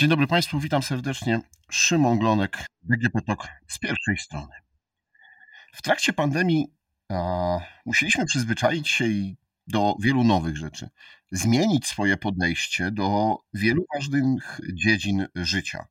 Dzień 0.00 0.08
dobry 0.08 0.26
Państwu, 0.26 0.60
witam 0.60 0.82
serdecznie. 0.82 1.40
Szymon 1.70 2.18
Glonek, 2.18 2.66
BGP 2.82 3.20
TOK 3.22 3.48
z 3.68 3.78
pierwszej 3.78 4.18
strony. 4.18 4.52
W 5.72 5.82
trakcie 5.82 6.12
pandemii 6.12 6.74
a, 7.08 7.58
musieliśmy 7.86 8.26
przyzwyczaić 8.26 8.88
się 8.88 9.04
do 9.66 9.96
wielu 10.00 10.24
nowych 10.24 10.56
rzeczy, 10.56 10.90
zmienić 11.32 11.86
swoje 11.86 12.16
podejście 12.16 12.90
do 12.90 13.38
wielu 13.54 13.84
ważnych 13.94 14.60
dziedzin 14.72 15.26
życia. 15.34 15.86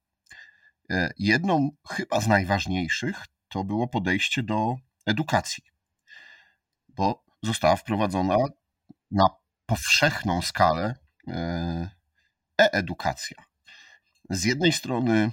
E, 0.90 1.12
jedną 1.18 1.70
chyba 1.90 2.22
z 2.22 2.28
najważniejszych 2.28 3.26
to 3.50 3.64
było 3.64 3.88
podejście 3.88 4.44
do 4.44 4.76
edukacji, 5.06 5.64
bo 6.88 7.24
została 7.44 7.76
wprowadzona 7.76 8.36
na 9.12 9.30
powszechną 9.66 10.42
skalę 10.42 10.96
e, 11.28 11.90
e-edukacja. 12.62 13.49
Z 14.30 14.44
jednej 14.44 14.72
strony 14.72 15.32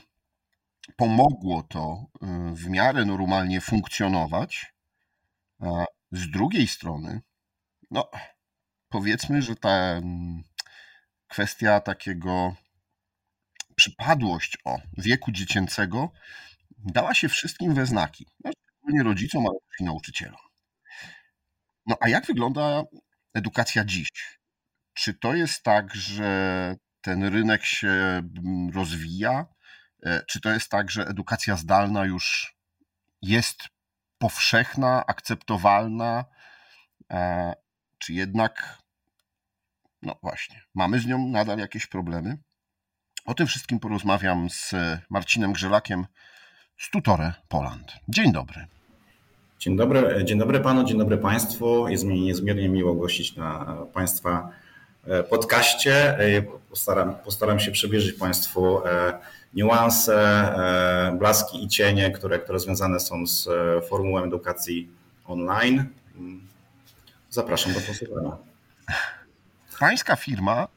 pomogło 0.96 1.62
to 1.62 2.06
y, 2.14 2.27
w 2.55 2.68
miarę 2.68 3.05
normalnie 3.05 3.60
funkcjonować, 3.60 4.74
a 5.60 5.84
z 6.12 6.30
drugiej 6.30 6.69
strony, 6.69 7.20
no 7.91 8.10
powiedzmy, 8.88 9.42
że 9.42 9.56
ta 9.56 9.70
mm, 9.70 10.42
kwestia 11.28 11.80
takiego 11.80 12.56
przypadłość 13.77 14.59
o 14.64 14.78
wieku 14.98 15.33
dziecięcego 15.33 16.12
dała 16.78 17.14
się 17.14 17.28
wszystkim 17.28 17.74
we 17.74 17.86
znaki. 17.86 18.27
No, 18.44 18.50
nie 18.88 19.02
rodzicom, 19.02 19.47
ale 19.47 19.55
też 19.55 19.80
i 19.80 19.84
nauczycielom. 19.84 20.41
No 21.86 21.97
a 22.00 22.08
jak 22.08 22.27
wygląda 22.27 22.84
edukacja 23.34 23.84
dziś? 23.84 24.08
Czy 24.94 25.14
to 25.14 25.34
jest 25.34 25.62
tak, 25.62 25.94
że 25.94 26.77
ten 27.06 27.24
rynek 27.24 27.64
się 27.64 27.88
mm, 27.88 28.70
rozwija? 28.74 29.46
E, 30.02 30.22
czy 30.26 30.40
to 30.40 30.50
jest 30.50 30.68
tak, 30.68 30.90
że 30.90 31.06
edukacja 31.06 31.56
zdalna 31.56 32.04
już 32.04 32.56
jest 33.22 33.58
powszechna, 34.18 35.06
akceptowalna, 35.06 36.24
e, 37.10 37.52
czy 37.98 38.12
jednak, 38.12 38.78
no 40.02 40.16
właśnie, 40.22 40.62
mamy 40.74 41.00
z 41.00 41.06
nią 41.06 41.28
nadal 41.28 41.58
jakieś 41.58 41.86
problemy? 41.86 42.38
O 43.24 43.34
tym 43.34 43.46
wszystkim 43.46 43.80
porozmawiam 43.80 44.50
z 44.50 44.74
Marcinem 45.10 45.52
Grzelakiem 45.52 46.06
z 46.78 46.90
Tutore 46.90 47.32
Poland. 47.48 47.92
Dzień 48.08 48.32
dobry. 48.32 48.66
Dzień 49.58 49.77
dobry, 49.77 50.24
dzień 50.24 50.38
dobry 50.38 50.60
panu, 50.60 50.84
dzień 50.84 50.98
dobry 50.98 51.18
państwu. 51.18 51.88
Jest 51.88 52.04
mi 52.04 52.20
niezmiernie 52.20 52.68
miło 52.68 52.94
gościć 52.94 53.36
na 53.36 53.77
państwa 53.94 54.50
E, 54.50 54.66
podcaście. 55.30 56.18
E, 56.18 56.42
postaram, 56.42 57.14
postaram 57.14 57.60
się 57.60 57.70
przybliżyć 57.70 58.12
Państwu 58.12 58.86
e, 58.86 59.18
niuanse, 59.54 60.54
blaski 61.18 61.64
i 61.64 61.68
cienie, 61.68 62.10
które, 62.10 62.38
które 62.38 62.60
związane 62.60 63.00
są 63.00 63.27
z 63.27 63.48
formułą 63.88 64.24
edukacji 64.24 64.90
online. 65.27 65.84
Zapraszam 67.30 67.72
do 67.72 67.80
posłuchania. 67.80 68.36
Pańska 69.78 70.16
firma 70.16 70.68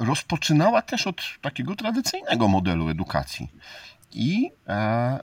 rozpoczynała 0.00 0.82
też 0.82 1.06
od 1.06 1.16
takiego 1.42 1.76
tradycyjnego 1.76 2.48
modelu 2.48 2.88
edukacji 2.88 3.48
i 4.12 4.50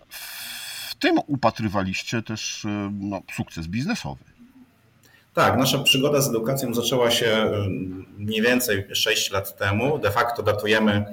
w 0.10 0.96
tym 1.00 1.20
upatrywaliście 1.28 2.22
też 2.22 2.68
no, 2.92 3.22
sukces 3.36 3.68
biznesowy. 3.68 4.33
Tak, 5.34 5.58
nasza 5.58 5.80
przygoda 5.80 6.22
z 6.22 6.30
edukacją 6.30 6.74
zaczęła 6.74 7.12
się 7.12 7.52
mniej 8.18 8.42
więcej 8.42 8.86
6 8.94 9.32
lat 9.32 9.58
temu. 9.58 10.00
De 10.00 10.12
facto 10.12 10.44
datujemy 10.44 11.06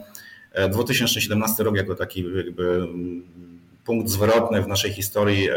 2017 0.70 1.62
e, 1.62 1.64
rok 1.64 1.76
jako 1.76 1.94
taki 1.94 2.24
jakby 2.36 2.64
mm, 2.64 3.22
punkt 3.84 4.08
zwrotny 4.08 4.62
w 4.62 4.68
naszej 4.68 4.92
historii, 4.92 5.50
e, 5.50 5.56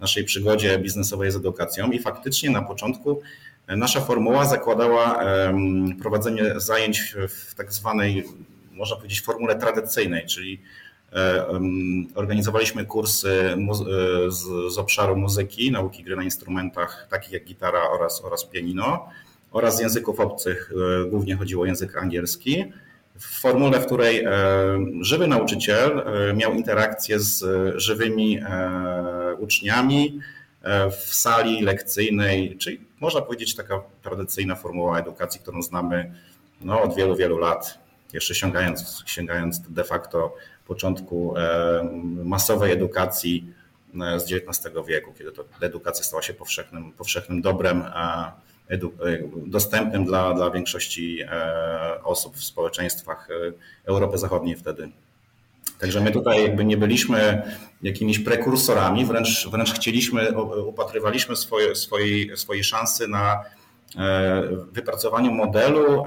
naszej 0.00 0.24
przygodzie 0.24 0.78
biznesowej 0.78 1.30
z 1.30 1.36
edukacją 1.36 1.90
i 1.90 1.98
faktycznie 1.98 2.50
na 2.50 2.62
początku 2.62 3.20
e, 3.66 3.76
nasza 3.76 4.00
formuła 4.00 4.44
zakładała 4.44 5.24
prowadzenie 6.00 6.60
zajęć 6.60 7.16
w 7.28 7.54
tak 7.54 7.72
zwanej, 7.72 8.24
można 8.72 8.96
powiedzieć, 8.96 9.22
formule 9.22 9.56
tradycyjnej, 9.56 10.26
czyli 10.26 10.60
organizowaliśmy 12.14 12.84
kursy 12.84 13.28
e, 13.30 14.30
z, 14.30 14.72
z 14.74 14.78
obszaru 14.78 15.16
muzyki, 15.16 15.70
nauki 15.70 16.04
gry 16.04 16.16
na 16.16 16.22
instrumentach 16.22 17.06
takich 17.10 17.32
jak 17.32 17.44
gitara 17.44 17.90
oraz, 17.90 18.24
oraz 18.24 18.44
pianino 18.44 19.08
oraz 19.52 19.80
języków 19.80 20.20
obcych, 20.20 20.72
e, 21.02 21.10
głównie 21.10 21.36
chodziło 21.36 21.62
o 21.62 21.66
język 21.66 21.96
angielski, 21.96 22.64
w 23.18 23.40
formule, 23.40 23.80
w 23.80 23.86
której 23.86 24.24
żywy 25.00 25.26
nauczyciel 25.26 26.02
miał 26.34 26.54
interakcję 26.54 27.20
z 27.20 27.44
żywymi 27.76 28.40
uczniami 29.38 30.20
w 30.90 31.14
sali 31.14 31.62
lekcyjnej, 31.62 32.56
czyli 32.56 32.80
można 33.00 33.20
powiedzieć 33.20 33.54
taka 33.54 33.80
tradycyjna 34.02 34.54
formuła 34.54 34.98
edukacji, 34.98 35.40
którą 35.40 35.62
znamy 35.62 36.12
no, 36.60 36.82
od 36.82 36.96
wielu, 36.96 37.16
wielu 37.16 37.38
lat, 37.38 37.78
jeszcze 38.12 38.34
sięgając, 38.34 39.02
sięgając 39.06 39.60
de 39.68 39.84
facto 39.84 40.34
początku 40.72 41.34
e, 41.36 41.84
masowej 42.24 42.72
edukacji 42.72 43.52
e, 44.00 44.20
z 44.20 44.24
XIX 44.24 44.74
wieku, 44.88 45.12
kiedy 45.18 45.32
to 45.32 45.44
edukacja 45.60 46.04
stała 46.04 46.22
się 46.22 46.34
powszechnym, 46.34 46.92
powszechnym 46.92 47.42
dobrem 47.42 47.82
e, 47.82 48.32
dostępnym 49.46 50.04
dla, 50.04 50.34
dla 50.34 50.50
większości 50.50 51.18
osób 52.04 52.36
w 52.36 52.44
społeczeństwach 52.44 53.28
Europy 53.84 54.18
Zachodniej 54.18 54.56
wtedy. 54.56 54.90
Także 55.78 56.00
my 56.00 56.10
tutaj 56.10 56.42
jakby 56.42 56.64
nie 56.64 56.76
byliśmy 56.76 57.42
jakimiś 57.82 58.18
prekursorami, 58.18 59.04
wręcz, 59.04 59.48
wręcz 59.48 59.72
chcieliśmy, 59.72 60.42
upatrywaliśmy 60.66 61.36
swoje, 61.36 61.74
swojej, 61.74 62.36
swojej 62.36 62.64
szansy 62.64 63.08
na 63.08 63.44
wypracowaniu 64.72 65.32
modelu 65.32 66.04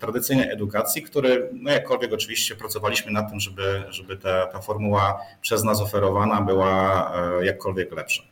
tradycyjnej 0.00 0.50
edukacji, 0.50 1.02
który, 1.02 1.50
no 1.52 1.70
jakkolwiek 1.70 2.12
oczywiście 2.12 2.56
pracowaliśmy 2.56 3.12
nad 3.12 3.30
tym, 3.30 3.40
żeby, 3.40 3.82
żeby 3.90 4.16
ta, 4.16 4.46
ta 4.46 4.60
formuła 4.60 5.20
przez 5.40 5.64
nas 5.64 5.80
oferowana 5.80 6.40
była 6.40 7.12
e, 7.40 7.44
jakkolwiek 7.46 7.92
lepsza. 7.92 8.22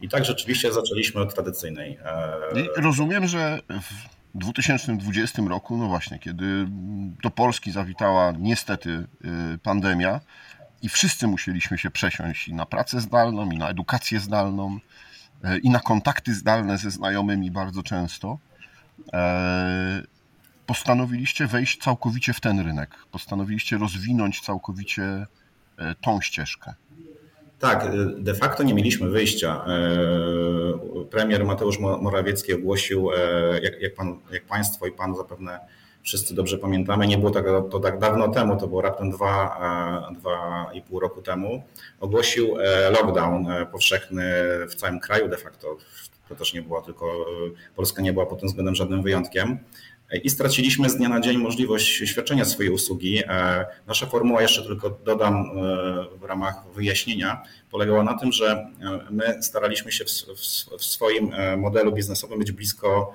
I 0.00 0.08
tak 0.08 0.24
rzeczywiście 0.24 0.72
zaczęliśmy 0.72 1.20
od 1.20 1.34
tradycyjnej. 1.34 1.98
E, 2.04 2.60
I 2.60 2.68
rozumiem, 2.76 3.26
że 3.26 3.60
w 3.68 4.38
2020 4.38 5.42
roku, 5.48 5.76
no 5.76 5.86
właśnie, 5.86 6.18
kiedy 6.18 6.66
do 7.22 7.30
Polski 7.30 7.70
zawitała 7.70 8.32
niestety 8.38 8.90
e, 8.90 9.06
pandemia 9.62 10.20
i 10.82 10.88
wszyscy 10.88 11.26
musieliśmy 11.26 11.78
się 11.78 11.90
przesiąść 11.90 12.48
i 12.48 12.54
na 12.54 12.66
pracę 12.66 13.00
zdalną, 13.00 13.50
i 13.50 13.58
na 13.58 13.70
edukację 13.70 14.20
zdalną, 14.20 14.78
i 15.62 15.70
na 15.70 15.80
kontakty 15.80 16.34
zdalne 16.34 16.78
ze 16.78 16.90
znajomymi 16.90 17.50
bardzo 17.50 17.82
często 17.82 18.38
postanowiliście 20.68 21.46
wejść 21.46 21.82
całkowicie 21.82 22.32
w 22.32 22.40
ten 22.40 22.60
rynek. 22.60 22.90
Postanowiliście 23.12 23.78
rozwinąć 23.78 24.40
całkowicie 24.40 25.26
e, 25.78 25.94
tą 26.04 26.20
ścieżkę. 26.20 26.74
Tak, 27.58 27.84
e, 27.84 27.90
de 28.18 28.34
facto 28.34 28.62
nie 28.62 28.74
mieliśmy 28.74 29.08
wyjścia. 29.08 29.64
E, 29.66 31.04
premier 31.10 31.44
Mateusz 31.44 31.78
Morawiecki 31.78 32.54
ogłosił, 32.54 33.10
jak, 33.62 33.80
jak, 33.80 33.94
pan, 33.94 34.18
jak 34.32 34.44
Państwo 34.44 34.86
i 34.86 34.92
Pan 34.92 35.16
zapewne 35.16 35.60
wszyscy 36.02 36.34
dobrze 36.34 36.58
pamiętamy, 36.58 37.06
nie 37.06 37.18
było 37.18 37.30
tego, 37.30 37.62
to 37.62 37.80
tak 37.80 37.98
dawno 37.98 38.28
temu, 38.28 38.56
to 38.56 38.68
było 38.68 38.82
raptem 38.82 39.10
dwa, 39.10 39.60
dwa 40.18 40.70
i 40.74 40.82
pół 40.82 41.00
roku 41.00 41.22
temu, 41.22 41.62
ogłosił 42.00 42.56
lockdown 42.90 43.46
powszechny 43.72 44.32
w 44.68 44.74
całym 44.74 45.00
kraju 45.00 45.28
de 45.28 45.36
facto. 45.36 45.76
To 46.28 46.34
też 46.34 46.54
nie 46.54 46.62
była 46.62 46.82
tylko, 46.82 47.26
Polska 47.76 48.02
nie 48.02 48.12
była 48.12 48.26
pod 48.26 48.40
tym 48.40 48.48
względem 48.48 48.74
żadnym 48.74 49.02
wyjątkiem 49.02 49.58
i 50.12 50.30
straciliśmy 50.30 50.90
z 50.90 50.96
dnia 50.96 51.08
na 51.08 51.20
dzień 51.20 51.38
możliwość 51.38 51.86
świadczenia 51.88 52.44
swojej 52.44 52.72
usługi. 52.72 53.22
E, 53.28 53.66
nasza 53.86 54.06
formuła, 54.06 54.42
jeszcze 54.42 54.62
tylko 54.62 54.90
dodam 54.90 55.34
e, 55.34 56.18
w 56.18 56.24
ramach 56.24 56.54
wyjaśnienia, 56.74 57.42
polegała 57.70 58.02
na 58.02 58.18
tym, 58.18 58.32
że 58.32 58.50
e, 58.50 58.66
my 59.10 59.42
staraliśmy 59.42 59.92
się 59.92 60.04
w 60.78 60.84
swoim 60.84 61.32
modelu 61.56 61.92
biznesowym 61.92 62.38
być 62.38 62.52
blisko 62.52 63.12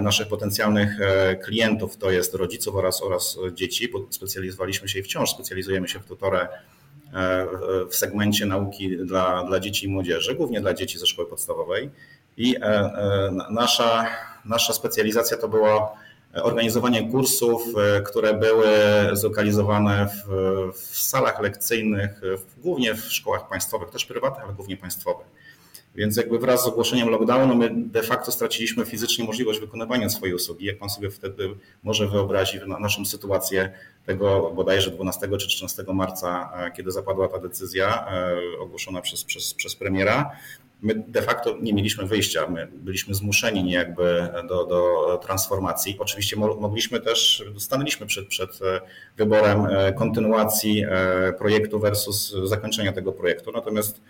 naszych 0.00 0.28
potencjalnych 0.28 0.98
klientów, 1.44 1.96
to 1.96 2.10
jest 2.10 2.34
rodziców 2.34 2.74
oraz, 2.74 3.02
oraz 3.02 3.38
dzieci. 3.54 3.88
Specjalizowaliśmy 4.10 4.88
się 4.88 4.98
i 4.98 5.02
wciąż 5.02 5.30
specjalizujemy 5.30 5.88
się 5.88 5.98
w 5.98 6.04
tutorze 6.04 6.48
w 7.90 7.94
segmencie 7.96 8.46
nauki 8.46 8.96
dla, 8.96 9.44
dla 9.44 9.60
dzieci 9.60 9.86
i 9.86 9.88
młodzieży, 9.88 10.34
głównie 10.34 10.60
dla 10.60 10.74
dzieci 10.74 10.98
ze 10.98 11.06
szkoły 11.06 11.28
podstawowej. 11.28 11.90
I 12.36 12.56
nasza, 13.50 14.06
nasza 14.44 14.72
specjalizacja 14.72 15.36
to 15.36 15.48
była 15.48 16.03
organizowanie 16.42 17.10
kursów, 17.10 17.62
e, 17.76 18.02
które 18.02 18.34
były 18.34 18.66
zlokalizowane 19.12 20.06
w, 20.06 20.32
w 20.72 20.98
salach 20.98 21.40
lekcyjnych, 21.40 22.20
w, 22.20 22.60
głównie 22.60 22.94
w 22.94 23.12
szkołach 23.12 23.48
państwowych, 23.48 23.90
też 23.90 24.04
prywatnych, 24.04 24.44
ale 24.44 24.54
głównie 24.54 24.76
państwowych. 24.76 25.26
Więc 25.94 26.16
jakby 26.16 26.38
wraz 26.38 26.64
z 26.64 26.66
ogłoszeniem 26.66 27.08
lockdownu 27.08 27.54
my 27.54 27.70
de 27.74 28.02
facto 28.02 28.32
straciliśmy 28.32 28.84
fizycznie 28.84 29.24
możliwość 29.24 29.60
wykonywania 29.60 30.08
swojej 30.08 30.34
usługi. 30.34 30.66
Jak 30.66 30.78
pan 30.78 30.90
sobie 30.90 31.10
wtedy 31.10 31.48
może 31.82 32.08
wyobrazić 32.08 32.60
naszą 32.80 33.04
sytuację 33.04 33.72
tego 34.06 34.50
bodajże 34.50 34.90
12 34.90 35.28
czy 35.38 35.48
13 35.48 35.84
marca, 35.94 36.52
e, 36.56 36.70
kiedy 36.70 36.90
zapadła 36.90 37.28
ta 37.28 37.38
decyzja 37.38 38.06
e, 38.06 38.60
ogłoszona 38.60 39.00
przez, 39.00 39.24
przez, 39.24 39.54
przez 39.54 39.76
premiera, 39.76 40.30
my 40.84 40.94
de 41.08 41.22
facto 41.22 41.56
nie 41.62 41.74
mieliśmy 41.74 42.06
wyjścia. 42.06 42.48
My 42.48 42.68
byliśmy 42.72 43.14
zmuszeni 43.14 43.70
jakby 43.70 44.28
do, 44.48 44.64
do 44.64 45.20
transformacji. 45.22 45.96
Oczywiście 45.98 46.36
mogliśmy 46.36 47.00
też, 47.00 47.44
stanęliśmy 47.58 48.06
przed, 48.06 48.28
przed 48.28 48.50
e, 48.62 48.80
wyborem 49.16 49.66
kontynuacji 49.96 50.84
projektu 51.38 51.78
versus 51.80 52.34
zakończenia 52.44 52.92
tego 52.92 53.12
projektu. 53.12 53.52
Natomiast 53.52 54.00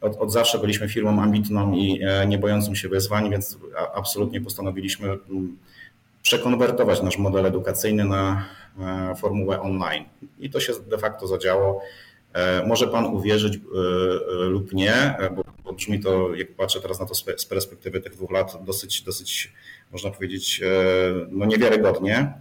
od, 0.00 0.16
od 0.16 0.32
zawsze 0.32 0.58
byliśmy 0.58 0.88
firmą 0.88 1.22
ambitną 1.22 1.72
i 1.72 2.00
e, 2.02 2.26
nie 2.26 2.38
bojącą 2.38 2.74
się 2.74 2.88
wyzwań, 2.88 3.30
więc 3.30 3.58
absolutnie 3.94 4.40
postanowiliśmy 4.40 5.08
mm, 5.08 5.58
przekonwertować 6.22 7.02
nasz 7.02 7.18
model 7.18 7.46
edukacyjny 7.46 8.04
na 8.04 8.44
e, 8.80 9.14
formułę 9.14 9.60
online. 9.60 10.04
I 10.38 10.50
to 10.50 10.60
się 10.60 10.72
de 10.88 10.98
facto 10.98 11.26
zadziało. 11.26 11.82
E, 12.36 12.66
może 12.66 12.88
Pan 12.88 13.04
uwierzyć 13.04 13.58
lub 14.48 14.72
nie, 14.72 15.14
bo, 15.36 15.44
bo 15.64 15.72
brzmi 15.72 16.00
to, 16.00 16.34
jak 16.34 16.54
patrzę 16.54 16.80
teraz 16.80 17.00
na 17.00 17.06
to 17.06 17.14
z 17.14 17.46
perspektywy 17.46 18.00
tych 18.00 18.12
dwóch 18.12 18.30
lat, 18.30 18.64
dosyć, 18.64 19.02
dosyć 19.02 19.52
można 19.92 20.10
powiedzieć, 20.10 20.60
no 21.30 21.46
niewiarygodnie. 21.46 22.32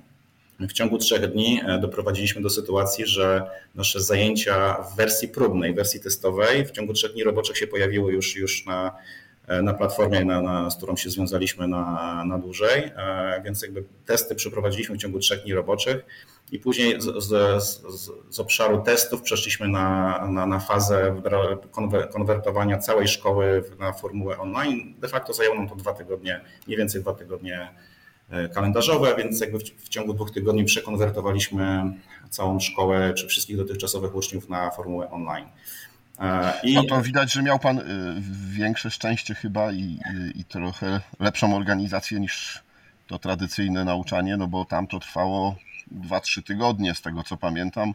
W 0.60 0.74
ciągu 0.74 0.98
trzech 0.98 1.28
dni 1.28 1.62
e, 1.66 1.80
doprowadziliśmy 1.80 2.42
do 2.42 2.50
sytuacji, 2.50 3.06
że 3.06 3.50
nasze 3.76 4.02
zajęcia 4.02 4.74
w 4.74 4.96
wersji 4.96 5.28
próbnej, 5.28 5.74
wersji 5.74 6.00
testowej 6.00 6.66
w 6.66 6.72
ciągu 6.72 6.94
trzech 6.94 7.12
dni 7.12 7.24
roboczych 7.24 7.58
się 7.58 7.68
pojawiły 7.68 8.14
już, 8.14 8.36
już 8.36 8.66
na, 8.66 8.88
e, 8.88 8.92
na 9.64 9.74
platformie, 9.74 10.26
na, 10.26 10.42
na, 10.42 10.70
z 10.70 10.78
którą 10.78 10.96
się 10.96 11.10
związaliśmy 11.10 11.68
na, 11.68 12.24
na 12.26 12.38
dłużej, 12.38 12.92
e, 12.98 13.42
więc 13.46 13.62
jakby 13.62 13.84
testy 14.06 14.36
przeprowadziliśmy 14.36 14.96
w 14.96 14.98
ciągu 14.98 15.20
trzech 15.20 15.44
dni 15.44 15.54
roboczych 15.54 16.06
i 16.52 16.60
później 16.60 17.02
z, 17.02 17.24
z, 17.24 17.64
z, 17.64 18.12
z 18.30 18.40
obszaru 18.40 18.82
testów 18.82 19.22
przeszliśmy 19.22 19.68
na, 19.68 20.20
na, 20.28 20.46
na 20.46 20.60
fazę 20.60 21.22
konwertowania 22.12 22.78
całej 22.78 23.08
szkoły 23.08 23.64
na 23.80 23.94
formułę 23.94 24.38
online. 24.38 24.96
De 25.00 25.08
facto 25.08 25.34
zajęło 25.34 25.56
nam 25.56 25.70
to 25.70 25.76
dwa 25.76 25.94
tygodnie, 25.94 26.42
mniej 26.68 26.78
więcej 26.78 27.02
dwa 27.02 27.14
tygodnie 27.14 27.70
E, 28.30 28.50
kalendarzowe, 28.50 29.16
więc 29.18 29.42
jakby 29.42 29.60
w, 29.60 29.90
ciągu 29.90 30.14
dwóch 30.14 30.32
tygodni 30.32 30.64
przekonwertowaliśmy 30.64 31.94
całą 32.30 32.60
szkołę 32.60 33.14
czy 33.14 33.28
wszystkich 33.28 33.58
dotychczasowych 33.58 34.16
uczniów 34.16 34.50
na 34.50 34.72
formułę 34.72 35.12
online. 35.12 35.46
E, 36.20 36.54
I... 36.64 36.74
No 36.74 36.84
to 36.84 37.02
widać, 37.02 37.34
że 37.34 37.44
miał 37.44 37.60
Pan 37.60 37.80
e, 37.80 37.84
większe 38.50 38.92
szczęście 38.92 39.36
chyba 39.36 39.72
i, 39.72 39.82
i, 39.82 40.00
i 40.40 40.46
trochę 40.46 41.02
lepszą 41.20 41.56
organizację 41.56 42.20
niż 42.20 42.64
to 43.08 43.20
tradycyjne 43.20 43.86
nauczanie, 43.86 44.38
no 44.38 44.48
bo 44.48 44.66
tam 44.66 44.88
to 44.88 45.00
trwało 45.00 45.56
2-3 45.92 46.44
tygodnie 46.44 46.96
z 46.96 47.02
tego 47.02 47.24
co 47.24 47.38
pamiętam, 47.38 47.94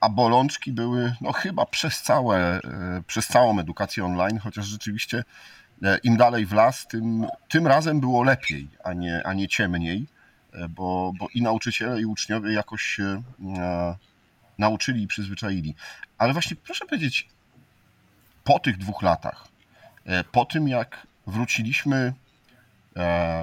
a 0.00 0.08
bolączki 0.08 0.72
były 0.72 1.14
no 1.20 1.32
chyba 1.32 1.66
przez, 1.66 2.02
całe, 2.02 2.60
przez 3.06 3.26
całą 3.26 3.58
edukację 3.58 4.04
online, 4.04 4.38
chociaż 4.38 4.66
rzeczywiście 4.66 5.24
E, 5.82 5.98
im 6.02 6.16
dalej 6.16 6.46
w 6.46 6.52
las, 6.52 6.86
tym, 6.86 7.26
tym 7.48 7.66
razem 7.66 8.00
było 8.00 8.22
lepiej, 8.22 8.68
a 8.84 8.92
nie, 8.92 9.26
a 9.26 9.34
nie 9.34 9.48
ciemniej, 9.48 10.06
e, 10.52 10.68
bo, 10.68 11.12
bo 11.18 11.28
i 11.34 11.42
nauczyciele, 11.42 12.00
i 12.00 12.04
uczniowie 12.04 12.52
jakoś 12.52 12.82
się 12.82 13.22
e, 13.58 13.96
nauczyli 14.58 15.02
i 15.02 15.06
przyzwyczaili. 15.06 15.74
Ale 16.18 16.32
właśnie 16.32 16.56
proszę 16.56 16.86
powiedzieć, 16.86 17.28
po 18.44 18.58
tych 18.58 18.78
dwóch 18.78 19.02
latach, 19.02 19.48
po 20.32 20.44
tym 20.44 20.68
jak 20.68 21.06
wróciliśmy 21.26 22.12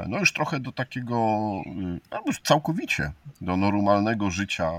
no 0.08 0.20
już 0.20 0.34
trochę 0.34 0.60
do 0.60 0.72
takiego, 0.72 1.16
no 2.12 2.22
już 2.26 2.42
całkowicie 2.42 3.12
do 3.42 3.58
normalnego 3.58 4.32
życia, 4.32 4.72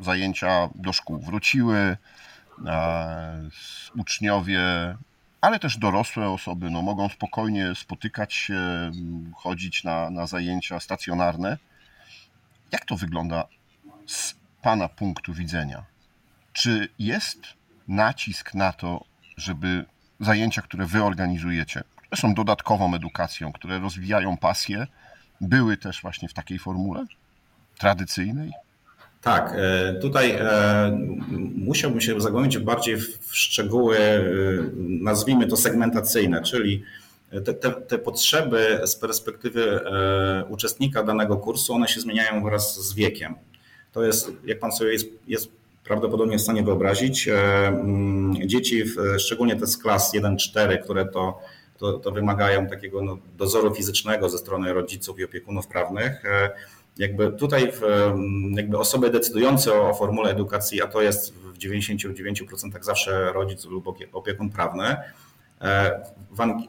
zajęcia 0.00 0.68
do 0.74 0.92
szkół 0.92 1.18
wróciły, 1.18 1.96
uczniowie 3.96 4.60
ale 5.40 5.58
też 5.58 5.76
dorosłe 5.76 6.30
osoby 6.30 6.70
no, 6.70 6.82
mogą 6.82 7.08
spokojnie 7.08 7.74
spotykać 7.74 8.34
się, 8.34 8.60
chodzić 9.34 9.84
na, 9.84 10.10
na 10.10 10.26
zajęcia 10.26 10.80
stacjonarne. 10.80 11.58
Jak 12.72 12.84
to 12.84 12.96
wygląda 12.96 13.44
z 14.06 14.34
Pana 14.62 14.88
punktu 14.88 15.34
widzenia? 15.34 15.84
Czy 16.52 16.88
jest 16.98 17.38
nacisk 17.88 18.54
na 18.54 18.72
to, 18.72 19.04
żeby 19.38 19.84
zajęcia, 20.20 20.62
które 20.62 20.86
Wy 20.86 21.04
organizujecie, 21.04 21.82
które 21.96 22.20
są 22.20 22.34
dodatkową 22.34 22.94
edukacją, 22.94 23.52
które 23.52 23.78
rozwijają 23.78 24.36
pasję, 24.36 24.86
były 25.40 25.76
też 25.76 26.02
właśnie 26.02 26.28
w 26.28 26.34
takiej 26.34 26.58
formule 26.58 27.06
tradycyjnej? 27.78 28.52
Tak, 29.22 29.54
e, 29.56 29.94
tutaj 29.94 30.30
e, 30.30 30.98
musiałbym 31.54 32.00
się 32.00 32.20
zagłębić 32.20 32.58
bardziej 32.58 32.96
w 32.96 33.18
szczegóły, 33.36 33.98
e, 33.98 34.22
nazwijmy 34.78 35.46
to 35.46 35.56
segmentacyjne, 35.56 36.42
czyli 36.42 36.82
te, 37.44 37.54
te, 37.54 37.70
te, 37.70 37.98
potrzeby 37.98 38.80
z 38.84 38.96
perspektywy 38.96 39.80
uczestnika 40.48 41.02
danego 41.02 41.36
kursu, 41.36 41.74
one 41.74 41.88
się 41.88 42.00
zmieniają 42.00 42.42
wraz 42.42 42.88
z 42.88 42.94
wiekiem. 42.94 43.34
To 43.92 44.04
jest, 44.04 44.32
jak 44.44 44.58
pan 44.58 44.72
sobie 44.72 44.92
jest, 44.92 45.06
jest 45.26 45.48
prawdopodobnie 45.84 46.38
w 46.38 46.42
stanie 46.42 46.62
wyobrazić, 46.62 47.28
mm, 47.28 48.48
dzieci, 48.48 48.84
szczególnie 49.18 49.56
te 49.56 49.66
z 49.66 49.78
klas 49.78 50.14
1-4, 50.14 50.78
które 50.78 51.06
to, 51.06 51.38
to, 51.78 51.92
to 51.92 52.10
wymagają 52.10 52.66
takiego 52.66 53.02
no, 53.02 53.18
dozoru 53.36 53.74
fizycznego 53.74 54.28
ze 54.28 54.38
strony 54.38 54.72
rodziców 54.72 55.18
i 55.18 55.24
opiekunów 55.24 55.66
prawnych, 55.66 56.22
jakby 56.98 57.32
tutaj 57.32 57.72
jakby 58.50 58.78
osoby 58.78 59.10
decydujące 59.10 59.80
o 59.80 59.94
formule 59.94 60.30
edukacji, 60.30 60.82
a 60.82 60.86
to 60.86 61.02
jest 61.02 61.34
w 61.34 61.58
99% 61.58 62.82
zawsze 62.82 63.32
rodzic 63.32 63.64
lub 63.64 63.84
opiekun 64.12 64.50
prawny, 64.50 64.96
e, 65.60 66.00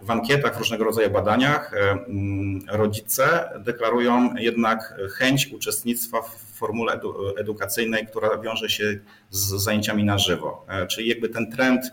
w 0.01 0.11
ankietach, 0.11 0.55
w 0.55 0.59
różnego 0.59 0.83
rodzaju 0.83 1.09
badaniach 1.09 1.73
e, 1.73 1.91
mm, 1.91 2.61
rodzice 2.67 3.49
deklarują 3.65 4.35
jednak 4.35 4.95
chęć 5.17 5.47
uczestnictwa 5.53 6.21
w 6.21 6.48
formule 6.59 6.99
edukacyjnej, 7.37 8.07
która 8.07 8.37
wiąże 8.37 8.69
się 8.69 8.99
z 9.29 9.63
zajęciami 9.63 10.03
na 10.03 10.17
żywo. 10.17 10.65
E, 10.69 10.87
czyli 10.87 11.09
jakby 11.09 11.29
ten 11.29 11.51
trend 11.51 11.91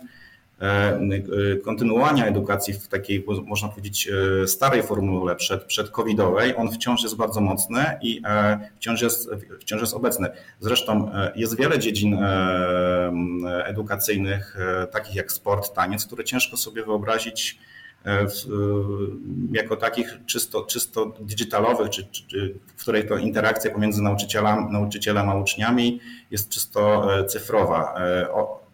E, 0.60 0.98
e, 1.52 1.56
kontynuowania 1.56 2.26
edukacji 2.26 2.74
w 2.74 2.88
takiej, 2.88 3.24
można 3.46 3.68
powiedzieć, 3.68 4.08
starej 4.46 4.82
formule 4.82 5.36
przed, 5.36 5.64
przed 5.64 5.90
covidowej, 5.90 6.56
on 6.56 6.72
wciąż 6.72 7.02
jest 7.02 7.16
bardzo 7.16 7.40
mocny 7.40 7.84
i 8.02 8.22
wciąż 8.76 9.02
jest, 9.02 9.30
wciąż 9.60 9.80
jest 9.80 9.94
obecny. 9.94 10.28
Zresztą 10.60 11.10
jest 11.34 11.58
wiele 11.58 11.78
dziedzin 11.78 12.18
edukacyjnych, 13.64 14.56
takich 14.90 15.14
jak 15.14 15.32
sport, 15.32 15.74
taniec, 15.74 16.06
które 16.06 16.24
ciężko 16.24 16.56
sobie 16.56 16.84
wyobrazić 16.84 17.58
jako 19.52 19.76
takich 19.76 20.18
czysto, 20.26 20.62
czysto 20.62 21.12
digitalowych, 21.20 21.90
czy, 21.90 22.06
czy, 22.06 22.54
w 22.76 22.80
której 22.80 23.08
to 23.08 23.16
interakcja 23.16 23.70
pomiędzy 23.70 24.02
nauczycielem, 24.02 24.72
nauczycielem 24.72 25.28
a 25.28 25.34
uczniami 25.34 26.00
jest 26.30 26.48
czysto 26.48 27.08
cyfrowa. 27.26 27.94
O, 28.32 28.66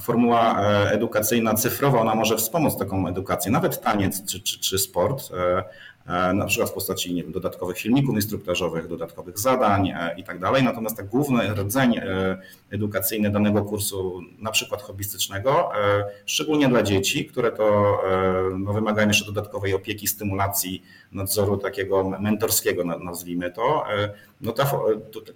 formuła 0.00 0.62
e, 0.62 0.90
edukacyjna 0.90 1.54
cyfrowa, 1.54 2.00
ona 2.00 2.14
może 2.14 2.36
wspomóc 2.36 2.78
taką 2.78 3.08
edukację, 3.08 3.52
nawet 3.52 3.80
taniec 3.80 4.24
czy, 4.24 4.40
czy, 4.40 4.60
czy 4.60 4.78
sport, 4.78 5.30
e, 5.32 5.64
E, 5.64 5.93
na 6.34 6.46
przykład 6.46 6.70
w 6.70 6.72
postaci 6.72 7.14
nie 7.14 7.22
wiem, 7.22 7.32
dodatkowych 7.32 7.78
filmików 7.78 8.14
instruktażowych, 8.14 8.88
dodatkowych 8.88 9.38
zadań 9.38 9.88
e, 9.88 10.14
i 10.18 10.24
tak 10.24 10.38
dalej. 10.38 10.62
Natomiast 10.62 10.96
tak 10.96 11.06
główny 11.06 11.54
rdzeń 11.54 11.96
e, 11.96 12.38
edukacyjny 12.70 13.30
danego 13.30 13.62
kursu, 13.62 14.20
na 14.38 14.50
przykład 14.50 14.82
hobbystycznego, 14.82 15.70
szczególnie 16.26 16.68
dla 16.68 16.82
dzieci, 16.82 17.26
które 17.26 17.52
to 17.52 17.98
no, 18.58 18.72
wymagają 18.72 19.08
jeszcze 19.08 19.26
dodatkowej 19.26 19.74
opieki, 19.74 20.06
stymulacji, 20.06 20.82
nadzoru 21.12 21.56
takiego 21.56 22.10
mentorskiego, 22.20 22.84
nazwijmy 22.84 23.50
to, 23.50 23.84
no 24.40 24.52
ta, 24.52 24.70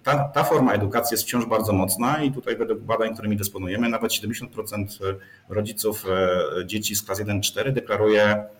ta, 0.02 0.24
ta 0.24 0.44
forma 0.44 0.72
edukacji 0.72 1.14
jest 1.14 1.24
wciąż 1.24 1.46
bardzo 1.46 1.72
mocna 1.72 2.22
i 2.22 2.32
tutaj 2.32 2.56
według 2.56 2.80
badań, 2.80 3.12
którymi 3.14 3.36
dysponujemy, 3.36 3.88
nawet 3.88 4.12
70% 4.12 4.86
rodziców 5.48 6.04
dzieci 6.66 6.96
z 6.96 7.02
klas 7.02 7.20
1-4 7.20 7.72
deklaruje 7.72 8.18
E, 8.20 8.30
e, 8.30 8.57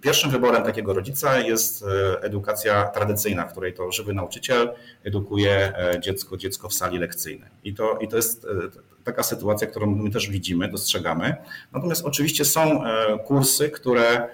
pierwszym 0.00 0.30
wyborem 0.30 0.64
takiego 0.64 0.94
rodzica 0.94 1.38
jest 1.38 1.84
e, 1.84 2.22
edukacja 2.22 2.84
tradycyjna, 2.84 3.46
w 3.46 3.50
której 3.50 3.74
to 3.74 3.92
żywy 3.92 4.14
nauczyciel 4.14 4.74
edukuje 5.04 5.72
dziecko, 6.00 6.36
dziecko 6.36 6.68
w 6.68 6.74
sali 6.74 6.98
lekcyjnej. 6.98 7.50
I 7.64 7.74
to, 7.74 7.98
i 7.98 8.08
to 8.08 8.16
jest 8.16 8.46
taka 9.04 9.22
sytuacja, 9.22 9.66
którą 9.66 9.86
my 9.86 10.10
też 10.10 10.28
widzimy, 10.28 10.68
dostrzegamy. 10.68 11.36
Natomiast 11.72 12.04
oczywiście 12.04 12.44
są 12.44 12.82
kursy, 13.24 13.70
które 13.70 14.28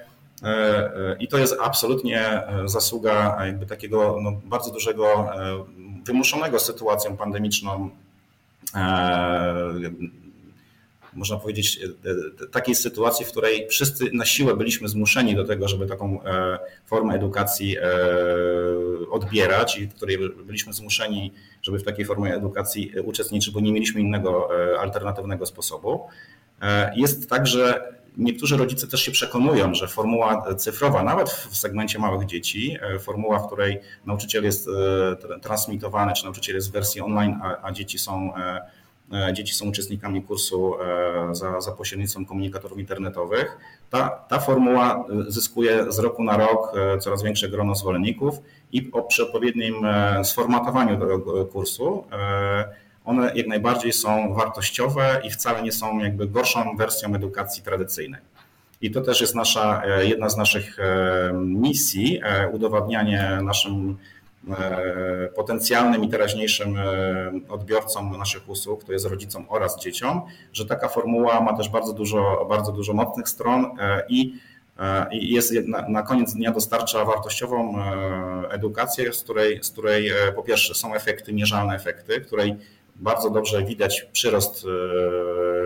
i 1.20 1.28
to 1.28 1.38
jest 1.38 1.56
absolutnie 1.62 2.42
zasługa 2.64 3.46
jakby 3.46 3.66
takiego 3.66 4.18
no, 4.22 4.32
bardzo 4.44 4.70
dużego, 4.70 5.30
wymuszonego 6.04 6.60
sytuacją 6.60 7.16
pandemiczną 7.16 7.90
można 11.14 11.36
powiedzieć, 11.36 11.80
takiej 12.52 12.74
sytuacji, 12.74 13.26
w 13.26 13.30
której 13.30 13.68
wszyscy 13.68 14.10
na 14.12 14.24
siłę 14.24 14.56
byliśmy 14.56 14.88
zmuszeni 14.88 15.34
do 15.34 15.44
tego, 15.44 15.68
żeby 15.68 15.86
taką 15.86 16.20
formę 16.86 17.14
edukacji 17.14 17.76
odbierać 19.10 19.78
i 19.78 19.86
w 19.86 19.94
której 19.94 20.18
byliśmy 20.46 20.72
zmuszeni, 20.72 21.32
żeby 21.62 21.78
w 21.78 21.84
takiej 21.84 22.04
formie 22.04 22.34
edukacji 22.34 22.92
uczestniczyć, 23.04 23.54
bo 23.54 23.60
nie 23.60 23.72
mieliśmy 23.72 24.00
innego 24.00 24.48
alternatywnego 24.80 25.46
sposobu. 25.46 26.06
Jest 26.96 27.30
tak, 27.30 27.46
że 27.46 27.94
niektórzy 28.16 28.56
rodzice 28.56 28.86
też 28.86 29.02
się 29.02 29.12
przekonują, 29.12 29.74
że 29.74 29.88
formuła 29.88 30.54
cyfrowa, 30.54 31.02
nawet 31.02 31.30
w 31.30 31.56
segmencie 31.56 31.98
małych 31.98 32.26
dzieci, 32.26 32.76
e, 32.80 32.98
formuła, 32.98 33.38
w 33.38 33.46
której 33.46 33.80
nauczyciel 34.06 34.44
jest 34.44 34.68
e, 34.68 35.40
transmitowany, 35.40 36.12
czy 36.12 36.24
nauczyciel 36.24 36.54
jest 36.54 36.68
w 36.68 36.72
wersji 36.72 37.00
online, 37.00 37.38
a, 37.42 37.66
a 37.66 37.72
dzieci 37.72 37.98
są 37.98 38.36
e, 38.36 38.60
dzieci 39.32 39.54
są 39.54 39.68
uczestnikami 39.68 40.22
kursu 40.22 40.74
za, 41.32 41.60
za 41.60 41.72
pośrednictwem 41.72 42.26
komunikatorów 42.26 42.78
internetowych. 42.78 43.58
Ta, 43.90 44.08
ta 44.08 44.40
formuła 44.40 45.04
zyskuje 45.28 45.92
z 45.92 45.98
roku 45.98 46.24
na 46.24 46.36
rok 46.36 46.72
coraz 47.00 47.22
większe 47.22 47.48
grono 47.48 47.74
zwolenników 47.74 48.34
i 48.72 48.90
przy 49.08 49.22
odpowiednim 49.22 49.74
sformatowaniu 50.22 51.00
tego 51.00 51.44
kursu 51.44 52.04
one 53.04 53.32
jak 53.34 53.46
najbardziej 53.46 53.92
są 53.92 54.34
wartościowe 54.34 55.20
i 55.24 55.30
wcale 55.30 55.62
nie 55.62 55.72
są 55.72 55.98
jakby 55.98 56.26
gorszą 56.26 56.76
wersją 56.76 57.14
edukacji 57.14 57.62
tradycyjnej. 57.62 58.20
I 58.80 58.90
to 58.90 59.00
też 59.00 59.20
jest 59.20 59.34
nasza, 59.34 59.82
e, 59.84 60.06
jedna 60.06 60.28
z 60.28 60.36
naszych 60.36 60.78
e, 60.78 61.32
misji, 61.34 62.20
e, 62.22 62.48
udowadnianie 62.48 63.38
naszym 63.42 63.98
potencjalnym 65.34 66.04
i 66.04 66.08
teraźniejszym 66.08 66.76
odbiorcom 67.48 68.18
naszych 68.18 68.48
usług, 68.48 68.84
to 68.84 68.92
jest 68.92 69.06
rodzicom 69.06 69.46
oraz 69.48 69.80
dzieciom, 69.80 70.22
że 70.52 70.66
taka 70.66 70.88
formuła 70.88 71.40
ma 71.40 71.56
też 71.56 71.68
bardzo 71.68 71.92
dużo, 71.92 72.46
bardzo 72.48 72.72
dużo 72.72 72.92
mocnych 72.92 73.28
stron 73.28 73.66
i 74.08 74.38
jest 75.12 75.52
na, 75.66 75.88
na 75.88 76.02
koniec 76.02 76.34
dnia 76.34 76.52
dostarcza 76.52 77.04
wartościową 77.04 77.74
edukację, 78.50 79.12
z 79.12 79.22
której, 79.22 79.58
z 79.62 79.70
której 79.70 80.10
po 80.34 80.42
pierwsze 80.42 80.74
są 80.74 80.94
efekty, 80.94 81.32
mierzalne 81.32 81.74
efekty, 81.74 82.20
której 82.20 82.56
bardzo 82.96 83.30
dobrze 83.30 83.64
widać 83.64 84.06
przyrost 84.12 84.66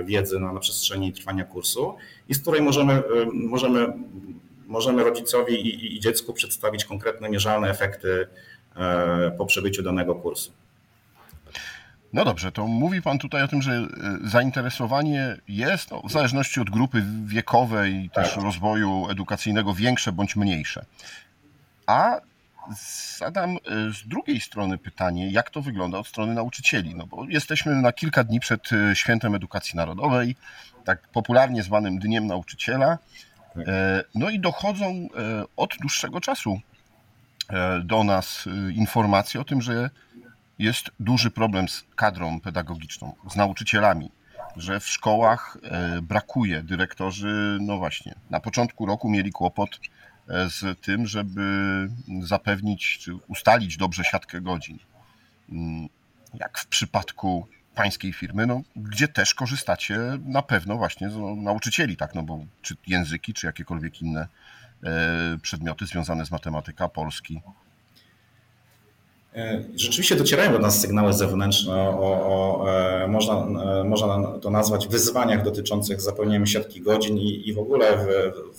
e, 0.00 0.04
wiedzy 0.04 0.38
na, 0.40 0.52
na 0.52 0.60
przestrzeni 0.60 1.12
trwania 1.12 1.44
kursu 1.44 1.94
i 2.28 2.34
z 2.34 2.40
której 2.40 2.62
możemy, 2.62 2.92
e, 2.92 3.02
możemy, 3.32 3.92
możemy 4.66 5.04
rodzicowi 5.04 5.54
i, 5.54 5.96
i 5.96 6.00
dziecku 6.00 6.32
przedstawić 6.32 6.84
konkretne, 6.84 7.28
mierzalne 7.28 7.70
efekty 7.70 8.08
e, 8.12 8.28
po 9.38 9.46
przebyciu 9.46 9.82
danego 9.82 10.14
kursu. 10.14 10.52
No 12.12 12.24
dobrze, 12.24 12.52
to 12.52 12.66
mówi 12.66 13.02
Pan 13.02 13.18
tutaj 13.18 13.42
o 13.42 13.48
tym, 13.48 13.62
że 13.62 13.86
zainteresowanie 14.24 15.36
jest 15.48 15.90
no, 15.90 16.02
w 16.02 16.12
zależności 16.12 16.60
od 16.60 16.70
grupy 16.70 17.02
wiekowej 17.24 17.94
i 18.04 18.10
też 18.10 18.34
tak. 18.34 18.44
rozwoju 18.44 19.08
edukacyjnego 19.10 19.74
większe 19.74 20.12
bądź 20.12 20.36
mniejsze. 20.36 20.84
A 21.86 22.20
zadam 23.18 23.50
e, 23.50 23.56
z 23.92 24.08
drugiej 24.08 24.40
strony 24.40 24.78
pytanie, 24.78 25.30
jak 25.30 25.50
to 25.50 25.62
wygląda 25.62 25.98
od 25.98 26.06
strony 26.06 26.34
nauczycieli. 26.34 26.94
No 26.94 27.06
bo 27.06 27.24
jesteśmy 27.28 27.74
na 27.74 27.92
kilka 27.92 28.24
dni 28.24 28.40
przed 28.40 28.72
e, 28.72 28.96
Świętem 28.96 29.34
Edukacji 29.34 29.76
Narodowej, 29.76 30.36
tak 30.84 31.08
popularnie 31.08 31.62
zwanym 31.62 31.98
Dniem 31.98 32.26
Nauczyciela. 32.26 32.98
E, 33.56 34.04
no 34.14 34.30
i 34.30 34.40
dochodzą 34.40 35.08
od 35.56 35.74
dłuższego 35.80 36.20
czasu 36.20 36.60
do 37.84 38.04
nas 38.04 38.48
informacje 38.74 39.40
o 39.40 39.44
tym, 39.44 39.62
że 39.62 39.90
jest 40.58 40.90
duży 41.00 41.30
problem 41.30 41.68
z 41.68 41.84
kadrą 41.96 42.40
pedagogiczną, 42.40 43.14
z 43.30 43.36
nauczycielami, 43.36 44.10
że 44.56 44.80
w 44.80 44.88
szkołach 44.88 45.58
brakuje. 46.02 46.62
Dyrektorzy, 46.62 47.58
no 47.60 47.78
właśnie, 47.78 48.14
na 48.30 48.40
początku 48.40 48.86
roku 48.86 49.10
mieli 49.10 49.32
kłopot 49.32 49.80
z 50.28 50.80
tym, 50.80 51.06
żeby 51.06 51.42
zapewnić 52.22 52.98
czy 52.98 53.14
ustalić 53.14 53.76
dobrze 53.76 54.04
siatkę 54.04 54.40
godzin. 54.40 54.78
Mm, 55.48 55.88
jak 56.34 56.58
w 56.58 56.66
przypadku 56.66 57.46
pańskiej 57.74 58.12
firmy, 58.12 58.46
no, 58.46 58.60
gdzie 58.76 59.08
też 59.08 59.34
korzystacie 59.34 59.98
na 60.24 60.42
pewno 60.42 60.76
właśnie 60.76 61.10
z 61.10 61.16
nauczycieli, 61.36 61.96
tak, 61.96 62.14
no 62.14 62.22
bo 62.22 62.44
czy 62.62 62.76
języki, 62.86 63.34
czy 63.34 63.46
jakiekolwiek 63.46 64.02
inne 64.02 64.20
e, 64.20 64.28
przedmioty 65.42 65.86
związane 65.86 66.26
z 66.26 66.30
matematyka, 66.30 66.88
polski, 66.88 67.40
E, 69.38 69.64
rzeczywiście 69.76 70.16
docierają 70.16 70.52
do 70.52 70.58
nas 70.58 70.80
sygnały 70.80 71.12
zewnętrzne 71.12 71.74
o, 71.74 71.98
o, 72.00 72.62
o 72.62 72.70
e, 72.70 73.08
można, 73.08 73.34
e, 73.80 73.84
można 73.84 74.38
to 74.38 74.50
nazwać 74.50 74.88
wyzwaniach 74.88 75.42
dotyczących 75.42 76.00
zapełnienia 76.00 76.46
siatki 76.46 76.80
godzin 76.80 77.18
i, 77.18 77.48
i 77.48 77.52
w 77.52 77.58
ogóle 77.58 77.96
w, 77.96 78.06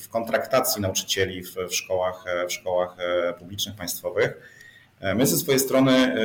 w 0.04 0.10
kontraktacji 0.10 0.82
nauczycieli 0.82 1.44
w, 1.44 1.56
w, 1.70 1.76
szkołach, 1.76 2.26
w 2.48 2.54
szkołach 2.54 2.98
publicznych, 3.40 3.76
państwowych. 3.76 4.60
My 5.16 5.28
ze 5.28 5.38
swojej 5.38 5.60
strony 5.60 6.16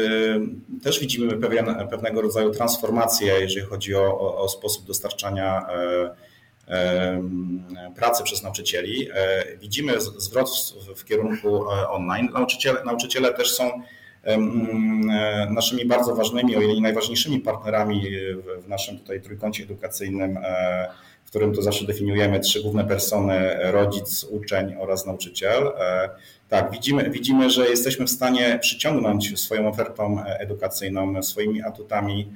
też 0.82 1.00
widzimy 1.00 1.36
pewien, 1.36 1.66
pewnego 1.90 2.22
rodzaju 2.22 2.50
transformację, 2.50 3.40
jeżeli 3.40 3.66
chodzi 3.66 3.94
o, 3.94 4.38
o 4.38 4.48
sposób 4.48 4.86
dostarczania 4.86 5.66
pracy 7.97 8.23
przez 8.23 8.42
nauczycieli. 8.42 9.09
Widzimy 9.61 10.00
zwrot 10.00 10.50
w, 10.97 11.04
kierunku 11.04 11.64
online. 11.88 12.28
Nauczyciele, 12.33 12.85
nauczyciele 12.85 13.35
też 13.35 13.50
są 13.50 13.83
e, 14.25 14.38
naszymi 15.50 15.85
bardzo 15.85 16.14
ważnymi, 16.14 16.56
o 16.56 16.61
ile 16.61 16.75
nie 16.75 16.80
najważniejszymi 16.80 17.40
partnerami 17.40 18.02
w 18.62 18.68
naszym 18.68 18.99
tutaj 18.99 19.21
trójkącie 19.21 19.64
edukacyjnym, 19.64 20.37
e, 20.37 20.88
w 21.25 21.28
którym 21.28 21.54
to 21.54 21.62
zawsze 21.62 21.87
definiujemy 21.87 22.40
trzy 22.40 22.62
główne 22.62 22.85
persony, 22.85 23.56
rodzic, 23.73 24.25
uczeń 24.25 24.75
oraz 24.78 25.06
nauczyciel. 25.06 25.66
E, 25.66 26.11
tak, 26.49 26.71
widzimy, 26.71 27.11
widzimy, 27.11 27.50
że 27.50 27.68
jesteśmy 27.68 28.06
w 28.06 28.11
stanie 28.11 28.59
przyciągnąć 28.62 29.40
swoją 29.40 29.68
ofertą 29.68 30.25
edukacyjną, 30.25 31.23
swoimi 31.23 31.62
atutami 31.62 32.33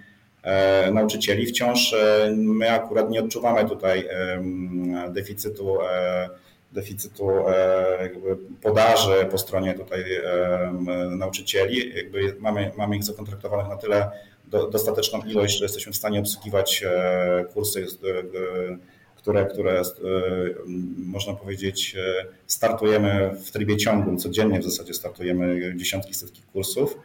nauczycieli. 0.92 1.46
Wciąż 1.46 1.94
my 2.36 2.70
akurat 2.70 3.10
nie 3.10 3.20
odczuwamy 3.20 3.68
tutaj 3.68 4.08
deficytu 5.10 5.78
deficytu 6.72 7.48
e, 7.48 8.10
podaży 8.62 9.26
po 9.30 9.38
stronie 9.38 9.74
tutaj 9.74 10.14
e, 10.14 10.72
nauczycieli. 11.10 11.96
Jakby 11.96 12.36
mamy, 12.38 12.70
mamy 12.76 12.96
ich 12.96 13.04
zakontraktowanych 13.04 13.68
na 13.68 13.76
tyle 13.76 14.10
do, 14.46 14.66
dostateczną 14.66 15.22
ilość, 15.22 15.58
że 15.58 15.64
jesteśmy 15.64 15.92
w 15.92 15.96
stanie 15.96 16.20
obsługiwać 16.20 16.84
e, 16.86 17.44
kursy, 17.54 17.86
które, 19.16 19.46
które 19.46 19.82
można 20.96 21.34
powiedzieć 21.34 21.96
startujemy 22.46 23.30
w 23.44 23.50
trybie 23.50 23.76
ciągłym, 23.76 24.18
codziennie 24.18 24.60
w 24.60 24.64
zasadzie 24.64 24.94
startujemy 24.94 25.76
dziesiątki, 25.76 26.14
setki 26.14 26.42
kursów. 26.52 26.98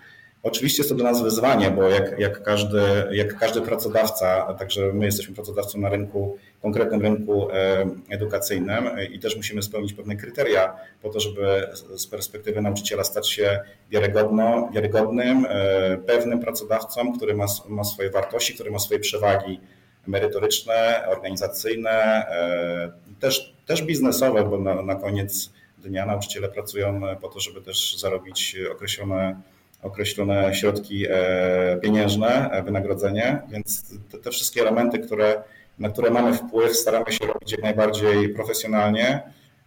Oczywiście 0.43 0.81
jest 0.81 0.89
to 0.89 0.95
dla 0.95 1.11
nas 1.11 1.21
wyzwanie, 1.21 1.71
bo 1.71 1.89
jak, 1.89 2.19
jak, 2.19 2.43
każdy, 2.43 2.81
jak 3.11 3.37
każdy 3.37 3.61
pracodawca, 3.61 4.53
także 4.53 4.93
my 4.93 5.05
jesteśmy 5.05 5.35
pracodawcą 5.35 5.79
na 5.79 5.89
rynku, 5.89 6.37
konkretnym 6.61 7.01
rynku 7.01 7.51
e, 7.51 7.85
edukacyjnym 8.09 8.89
i 9.11 9.19
też 9.19 9.35
musimy 9.35 9.61
spełnić 9.61 9.93
pewne 9.93 10.15
kryteria 10.15 10.75
po 11.01 11.09
to, 11.09 11.19
żeby 11.19 11.67
z 11.95 12.07
perspektywy 12.07 12.61
nauczyciela 12.61 13.03
stać 13.03 13.29
się 13.29 13.59
wiarygodno, 13.91 14.69
wiarygodnym, 14.73 15.45
e, 15.49 15.97
pewnym 15.97 16.39
pracodawcą, 16.39 17.13
który 17.13 17.33
ma, 17.33 17.45
ma 17.67 17.83
swoje 17.83 18.09
wartości, 18.09 18.53
który 18.53 18.71
ma 18.71 18.79
swoje 18.79 18.99
przewagi 18.99 19.59
merytoryczne, 20.07 21.05
organizacyjne, 21.07 21.91
e, 21.91 22.91
też, 23.19 23.53
też 23.65 23.81
biznesowe, 23.81 24.43
bo 24.43 24.57
na, 24.57 24.81
na 24.81 24.95
koniec 24.95 25.53
dnia 25.77 26.05
nauczyciele 26.05 26.49
pracują 26.49 27.01
po 27.21 27.27
to, 27.27 27.39
żeby 27.39 27.61
też 27.61 27.97
zarobić 27.97 28.57
określone 28.71 29.41
określone 29.83 30.55
środki 30.55 31.05
e, 31.09 31.77
pieniężne, 31.81 32.49
e, 32.51 32.63
wynagrodzenie, 32.63 33.41
więc 33.49 33.85
te, 34.23 34.31
wszystkie 34.31 34.61
elementy, 34.61 34.99
które, 34.99 35.43
na 35.79 35.89
które 35.89 36.11
mamy 36.11 36.33
wpływ, 36.33 36.77
staramy 36.77 37.11
się 37.11 37.27
robić 37.27 37.51
jak 37.51 37.61
najbardziej 37.61 38.29
profesjonalnie. 38.29 39.21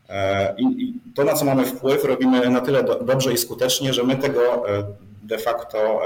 E, 0.08 0.54
I, 0.58 0.94
to, 1.14 1.24
na 1.24 1.34
co 1.34 1.44
mamy 1.44 1.64
wpływ, 1.64 2.04
robimy 2.04 2.50
na 2.50 2.60
tyle 2.60 2.84
do, 2.84 3.04
dobrze 3.04 3.32
i 3.32 3.38
skutecznie, 3.38 3.92
że 3.92 4.02
my 4.02 4.16
tego 4.16 4.64
de 5.22 5.38
facto, 5.38 6.00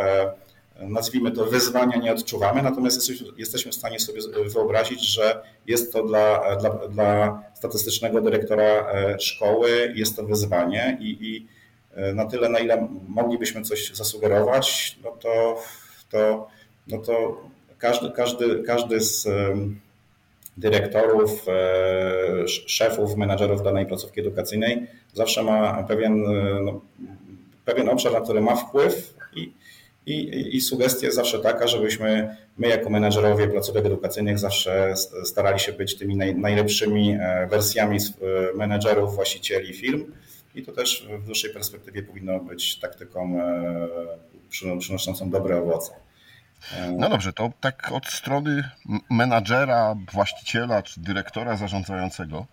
nazwijmy 0.80 1.30
to, 1.30 1.44
wyzwania 1.44 1.96
nie 1.96 2.12
odczuwamy, 2.12 2.62
natomiast 2.62 3.10
jesteśmy, 3.36 3.72
w 3.72 3.74
stanie 3.74 4.00
sobie 4.00 4.20
wyobrazić, 4.54 5.14
że 5.14 5.42
jest 5.66 5.92
to 5.92 6.02
dla, 6.02 6.56
dla, 6.56 6.70
dla 6.70 7.42
statystycznego 7.54 8.20
dyrektora 8.20 8.86
szkoły, 9.18 9.92
jest 9.96 10.16
to 10.16 10.24
wyzwanie 10.24 10.98
i, 11.00 11.18
i 11.20 11.46
na 12.14 12.26
tyle, 12.26 12.48
na 12.48 12.58
ile 12.58 12.88
moglibyśmy 13.08 13.62
coś 13.62 13.94
zasugerować, 13.94 14.98
no 15.04 15.10
to, 15.10 15.62
to, 16.10 16.48
no 16.86 16.98
to 16.98 17.40
każdy, 17.78 18.10
każdy, 18.10 18.62
każdy 18.62 19.00
z 19.00 19.28
dyrektorów, 20.56 21.46
e, 21.48 22.48
szefów, 22.48 23.16
menadżerów 23.16 23.62
danej 23.62 23.86
placówki 23.86 24.20
edukacyjnej 24.20 24.86
zawsze 25.14 25.42
ma 25.42 25.82
pewien, 25.82 26.26
e, 26.26 26.60
no, 26.62 26.80
pewien 27.64 27.88
obszar, 27.88 28.12
na 28.12 28.20
który 28.20 28.40
ma 28.40 28.56
wpływ 28.56 29.14
i, 29.36 29.52
I, 30.06 30.56
I 30.56 30.60
sugestia 30.60 31.06
jest 31.06 31.16
zawsze 31.16 31.38
taka, 31.38 31.66
żebyśmy 31.66 32.36
my 32.58 32.68
jako 32.68 32.90
menedżerowie 32.90 33.48
placówek 33.48 33.86
edukacyjnych 33.86 34.38
zawsze 34.38 34.94
starali 35.24 35.60
się 35.60 35.72
być 35.72 35.98
tymi 35.98 36.16
naj, 36.16 36.34
najlepszymi 36.34 37.18
wersjami 37.50 37.98
menedżerów, 38.54 39.14
właścicieli 39.14 39.74
firm. 39.74 40.12
I 40.54 40.62
to 40.62 40.72
też 40.72 41.06
w 41.18 41.24
dłuższej 41.24 41.52
perspektywie 41.52 42.02
powinno 42.02 42.40
być 42.40 42.78
taktyką 42.78 43.38
przynoszącą 44.78 45.30
dobre 45.30 45.62
owoce. 45.62 45.92
No 46.98 47.08
dobrze, 47.08 47.32
to 47.32 47.52
tak 47.60 47.92
od 47.92 48.06
strony 48.06 48.70
menadżera, 49.10 49.96
właściciela 50.12 50.82
czy 50.82 51.00
dyrektora 51.00 51.56
zarządzającego. 51.56 52.46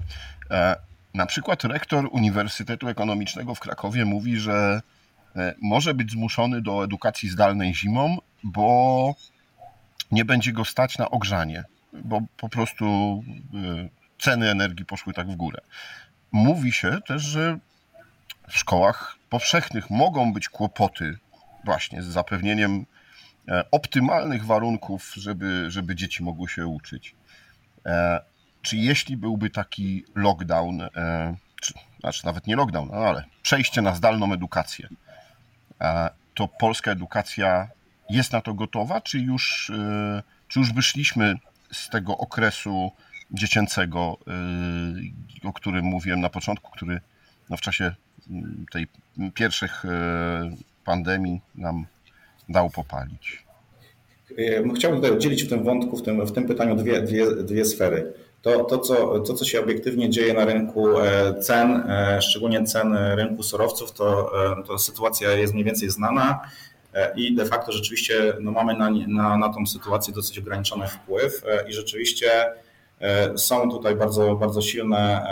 E, 0.52 0.76
na 1.14 1.26
przykład 1.26 1.64
rektor 1.64 2.10
Uniwersytetu 2.12 2.88
Ekonomicznego 2.88 3.56
w 3.56 3.60
Krakowie 3.60 4.06
mówi, 4.06 4.38
że 4.38 4.82
e, 5.36 5.54
może 5.62 5.94
być 5.94 6.12
zmuszony 6.12 6.62
do 6.62 6.84
edukacji 6.84 7.30
zdalnej 7.30 7.76
zimą, 7.76 8.18
bo 8.44 9.16
nie 10.12 10.26
będzie 10.26 10.54
go 10.54 10.66
stać 10.66 10.98
na 10.98 11.10
ogrzanie, 11.10 11.64
bo 11.94 12.22
po 12.38 12.50
prostu 12.50 12.86
e, 12.86 13.90
ceny 14.20 14.50
energii 14.50 14.86
poszły 14.86 15.14
tak 15.14 15.28
w 15.28 15.36
górę. 15.36 15.62
Mówi 16.32 16.72
się 16.72 16.98
też, 17.08 17.22
że 17.22 17.60
w 18.50 18.58
szkołach 18.58 19.18
powszechnych 19.30 19.90
mogą 19.90 20.34
być 20.34 20.50
kłopoty 20.50 21.18
właśnie 21.64 22.04
z 22.04 22.06
zapewnieniem 22.06 22.86
E, 23.52 23.72
optymalnych 23.72 24.46
warunków, 24.46 25.14
żeby, 25.16 25.72
żeby 25.72 25.96
dzieci 25.96 26.24
mogły 26.24 26.50
się 26.50 26.68
uczyć. 26.68 27.16
E, 27.86 28.20
czy 28.62 28.78
jeśli 28.78 29.18
byłby 29.18 29.50
taki 29.50 30.06
lockdown, 30.16 30.82
e, 30.82 31.36
czy, 31.62 31.74
znaczy 32.00 32.26
nawet 32.26 32.48
nie 32.48 32.56
lockdown, 32.56 32.90
no 32.92 32.98
ale 32.98 33.24
przejście 33.42 33.82
na 33.82 33.96
zdalną 33.96 34.34
edukację, 34.34 34.88
to 36.34 36.48
polska 36.48 36.92
edukacja 36.92 37.68
jest 38.10 38.32
na 38.32 38.42
to 38.42 38.54
gotowa, 38.54 39.02
czy 39.02 39.20
już, 39.20 39.72
czy 40.48 40.60
już 40.60 40.74
wyszliśmy 40.74 41.36
z 41.72 41.90
tego 41.90 42.18
okresu 42.18 42.92
dziecięcego, 43.32 44.18
o 45.44 45.54
którym 45.54 45.86
mówiłem 45.86 46.22
na 46.22 46.30
początku, 46.30 46.72
który 46.72 47.02
no 47.50 47.58
w 47.58 47.62
czasie 47.62 47.96
tej 48.72 48.88
pierwszych 49.34 49.84
pandemii 50.86 51.42
nam 51.56 51.86
dał 52.50 52.70
popalić. 52.70 53.48
E, 54.38 54.74
chciałbym 54.76 55.02
tutaj 55.02 55.16
oddzielić 55.16 55.44
w 55.44 55.50
tym 55.50 55.64
wątku, 55.64 55.98
w 55.98 56.04
tym, 56.04 56.26
w 56.26 56.32
tym 56.32 56.48
pytaniu 56.48 56.76
dwie, 56.76 57.02
dwie, 57.02 57.36
dwie 57.36 57.66
sfery. 57.66 58.14
To, 58.42 58.64
to, 58.64 58.78
co, 58.78 59.20
to, 59.20 59.34
co 59.34 59.46
się 59.46 59.60
obiektywnie 59.60 60.10
dzieje 60.10 60.34
na 60.34 60.46
rynku 60.46 61.00
e, 61.00 61.34
cen, 61.42 61.84
e, 61.90 62.22
szczególnie 62.22 62.64
cen 62.64 62.98
rynku 63.16 63.44
surowców, 63.44 63.92
to, 63.92 64.32
to 64.68 64.78
sytuacja 64.78 65.32
jest 65.32 65.54
mniej 65.54 65.66
więcej 65.66 65.90
znana 65.90 66.40
i 67.16 67.36
de 67.36 67.46
facto 67.46 67.72
rzeczywiście 67.72 68.34
no, 68.40 68.52
mamy 68.52 68.74
na, 68.74 68.90
na, 69.08 69.38
na 69.38 69.54
tą 69.54 69.66
sytuację 69.66 70.14
dosyć 70.14 70.40
ograniczony 70.40 70.88
wpływ 70.88 71.44
i 71.70 71.74
rzeczywiście 71.74 72.30
są 73.36 73.72
tutaj 73.72 73.96
bardzo, 73.96 74.36
bardzo 74.36 74.62
silne 74.62 75.28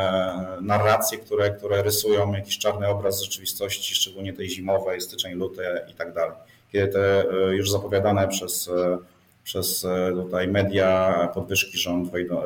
narracje, 0.61 1.17
które, 1.17 1.51
które 1.51 1.83
rysują 1.83 2.33
jakiś 2.33 2.57
czarny 2.57 2.87
obraz 2.87 3.21
rzeczywistości, 3.21 3.95
szczególnie 3.95 4.33
tej 4.33 4.49
zimowej, 4.49 5.01
styczeń, 5.01 5.33
luty 5.33 5.63
i 5.91 5.93
tak 5.93 6.13
dalej 6.13 6.35
kiedy 6.75 6.87
te 6.87 7.29
e, 7.29 7.55
już 7.55 7.71
zapowiadane 7.71 8.27
przez, 8.27 8.67
e, 8.67 8.97
przez 9.43 9.85
e, 9.85 10.11
tutaj 10.13 10.47
media 10.47 11.29
podwyżki 11.33 11.77
rząd 11.77 12.11
wejdą, 12.11 12.41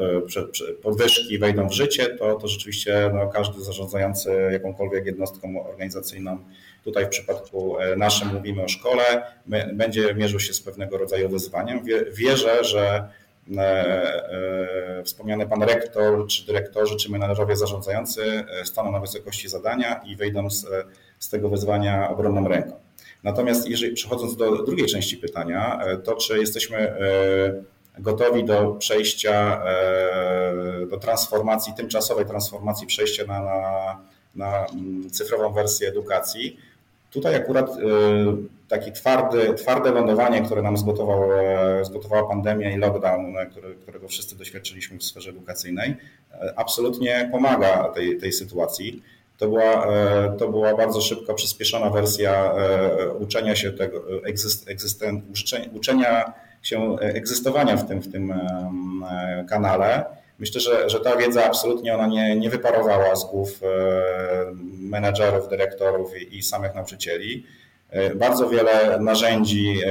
podwyżki 0.81 1.39
wejdą 1.39 1.69
w 1.69 1.73
życie, 1.73 2.05
to, 2.05 2.35
to 2.35 2.47
rzeczywiście 2.47 3.11
no, 3.13 3.27
każdy 3.27 3.61
zarządzający 3.61 4.49
jakąkolwiek 4.51 5.05
jednostką 5.05 5.65
organizacyjną, 5.69 6.37
tutaj 6.83 7.05
w 7.05 7.09
przypadku 7.09 7.77
naszym 7.97 8.33
mówimy 8.33 8.63
o 8.63 8.67
szkole, 8.67 9.23
będzie 9.73 10.13
mierzył 10.13 10.39
się 10.39 10.53
z 10.53 10.61
pewnego 10.61 10.97
rodzaju 10.97 11.29
wyzwaniem. 11.29 11.81
Wierzę, 12.11 12.63
że 12.63 13.09
wspomniany 15.03 15.47
pan 15.47 15.63
rektor, 15.63 16.27
czy 16.27 16.45
dyrektorzy, 16.45 16.95
czy 16.95 17.11
menedżerowie 17.11 17.55
zarządzający 17.55 18.43
staną 18.63 18.91
na 18.91 18.99
wysokości 18.99 19.49
zadania 19.49 20.01
i 20.05 20.15
wyjdą 20.15 20.49
z, 20.49 20.67
z 21.19 21.29
tego 21.29 21.49
wyzwania 21.49 22.09
obronną 22.09 22.47
ręką. 22.47 22.79
Natomiast 23.23 23.69
jeżeli 23.69 23.93
przechodząc 23.93 24.35
do 24.35 24.63
drugiej 24.63 24.87
części 24.87 25.17
pytania, 25.17 25.79
e, 25.81 25.97
to 25.97 26.15
czy 26.15 26.39
jesteśmy 26.39 26.77
e, 26.77 27.63
gotowi 27.99 28.43
do 28.43 28.71
przejścia, 28.71 29.61
e, 29.65 30.85
do 30.85 30.97
transformacji, 30.97 31.73
tymczasowej 31.73 32.25
transformacji, 32.25 32.87
przejścia 32.87 33.25
na, 33.25 33.41
na, 33.41 33.97
na 34.35 34.65
mm, 34.65 35.09
cyfrową 35.09 35.53
wersję 35.53 35.89
edukacji. 35.89 36.57
Tutaj 37.11 37.35
akurat 37.35 37.69
taki 38.69 38.91
twardy, 38.91 39.53
twarde 39.53 39.91
lądowanie, 39.91 40.41
które 40.41 40.61
nam 40.61 40.77
zgotował, 40.77 41.29
zgotowała 41.81 42.29
pandemia 42.29 42.71
i 42.71 42.77
lockdown, 42.77 43.35
który, 43.51 43.75
którego 43.75 44.07
wszyscy 44.07 44.37
doświadczyliśmy 44.37 44.97
w 44.97 45.03
sferze 45.03 45.29
edukacyjnej, 45.29 45.97
absolutnie 46.55 47.29
pomaga 47.31 47.83
tej, 47.83 48.17
tej 48.17 48.33
sytuacji. 48.33 49.03
To 49.37 49.47
była, 49.47 49.87
e, 49.87 50.35
to 50.37 50.49
była 50.49 50.77
bardzo 50.77 51.01
szybko 51.01 51.33
przyspieszona 51.33 51.89
wersja 51.89 52.53
e, 52.53 53.09
uczenia 53.09 53.55
się 53.55 53.71
tego, 53.71 54.03
egzysten, 54.67 55.21
uczenia 55.73 56.33
się 56.61 56.97
egzystowania 56.99 57.77
w 57.77 57.87
tym, 57.87 57.99
w 58.01 58.11
tym 58.11 58.33
kanale. 59.49 60.05
Myślę, 60.39 60.61
że, 60.61 60.89
że 60.89 60.99
ta 60.99 61.15
wiedza 61.15 61.45
absolutnie 61.45 61.95
ona 61.95 62.07
nie, 62.07 62.35
nie 62.35 62.49
wyparowała 62.49 63.15
z 63.15 63.25
głów 63.25 63.63
e, 63.63 63.67
menedżerów, 64.79 65.49
dyrektorów 65.49 66.21
i, 66.21 66.37
i 66.37 66.43
samych 66.43 66.75
nauczycieli. 66.75 67.45
Bardzo 68.15 68.49
wiele 68.49 68.99
narzędzi 68.99 69.81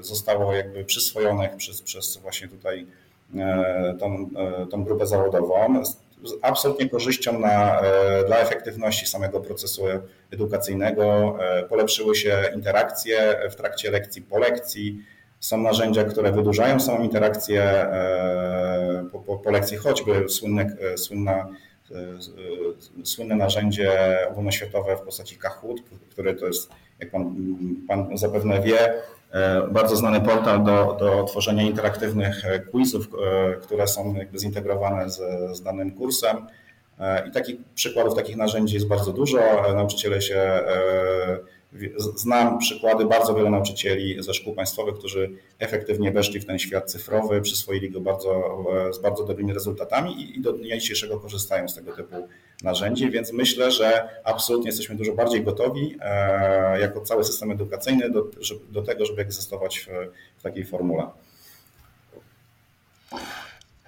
zostało 0.00 0.52
jakby 0.52 0.84
przyswojonych 0.84 1.56
przez, 1.56 1.82
przez 1.82 2.16
właśnie 2.16 2.48
tutaj 2.48 2.86
tą, 3.98 4.30
tą 4.70 4.84
grupę 4.84 5.06
zawodową 5.06 5.84
z 5.84 5.96
absolutnie 6.42 6.88
korzyścią 6.88 7.38
na, 7.38 7.80
e, 7.80 8.24
dla 8.24 8.38
efektywności 8.38 9.06
samego 9.06 9.40
procesu 9.40 9.82
edukacyjnego. 10.30 11.36
E, 11.40 11.62
polepszyły 11.62 12.14
się 12.14 12.42
interakcje 12.54 13.40
w 13.50 13.54
trakcie 13.54 13.90
lekcji, 13.90 14.22
po 14.22 14.38
lekcji. 14.38 14.98
Są 15.40 15.58
narzędzia, 15.58 16.04
które 16.04 16.32
wydłużają 16.32 16.80
samą 16.80 17.04
interakcję 17.04 17.62
e, 17.62 19.08
po, 19.12 19.18
po, 19.18 19.38
po 19.38 19.50
lekcji, 19.50 19.76
choćby 19.76 20.28
słynne, 20.28 20.76
słynna, 20.96 21.48
słynne 23.04 23.36
narzędzie 23.36 23.90
ogólnoświatowe 24.30 24.96
w 24.96 25.00
postaci 25.00 25.36
Kahoot, 25.36 25.76
które 26.10 26.34
to 26.34 26.46
jest, 26.46 26.70
jak 27.02 27.10
pan, 27.10 27.34
pan 27.88 28.18
zapewne 28.18 28.62
wie, 28.62 29.02
E, 29.32 29.68
bardzo 29.68 29.96
znany 29.96 30.20
portal 30.20 30.64
do, 30.64 30.96
do 31.00 31.24
tworzenia 31.24 31.62
interaktywnych 31.62 32.44
e, 32.44 32.60
quizów, 32.60 33.08
e, 33.08 33.54
które 33.54 33.88
są 33.88 34.14
jakby 34.14 34.38
zintegrowane 34.38 35.10
z, 35.10 35.20
z 35.56 35.62
danym 35.62 35.90
kursem. 35.90 36.36
I 37.28 37.30
takich 37.30 37.56
przykładów, 37.74 38.14
takich 38.14 38.36
narzędzi 38.36 38.74
jest 38.74 38.88
bardzo 38.88 39.12
dużo. 39.12 39.38
Nauczyciele 39.74 40.22
się 40.22 40.60
Znam 42.16 42.58
przykłady 42.58 43.04
bardzo 43.04 43.34
wielu 43.34 43.50
nauczycieli 43.50 44.22
ze 44.22 44.34
szkół 44.34 44.54
państwowych, 44.54 44.94
którzy 44.94 45.30
efektywnie 45.58 46.12
weszli 46.12 46.40
w 46.40 46.46
ten 46.46 46.58
świat 46.58 46.90
cyfrowy, 46.90 47.40
przyswoili 47.40 47.90
go 47.90 48.00
bardzo, 48.00 48.64
z 48.92 48.98
bardzo 48.98 49.24
dobrymi 49.24 49.52
rezultatami 49.52 50.36
i 50.36 50.40
do 50.40 50.52
dnia 50.52 50.78
dzisiejszego 50.78 51.20
korzystają 51.20 51.68
z 51.68 51.74
tego 51.74 51.92
typu 51.92 52.28
narzędzi, 52.62 53.10
więc 53.10 53.32
myślę, 53.32 53.70
że 53.70 54.08
absolutnie 54.24 54.68
jesteśmy 54.68 54.96
dużo 54.96 55.12
bardziej 55.12 55.44
gotowi 55.44 55.96
e, 56.00 56.80
jako 56.80 57.00
cały 57.00 57.24
system 57.24 57.50
edukacyjny 57.50 58.10
do, 58.10 58.24
do 58.70 58.82
tego, 58.82 59.06
żeby 59.06 59.22
egzystować 59.22 59.78
w, 59.78 59.88
w 60.38 60.42
takiej 60.42 60.64
formule. 60.64 61.06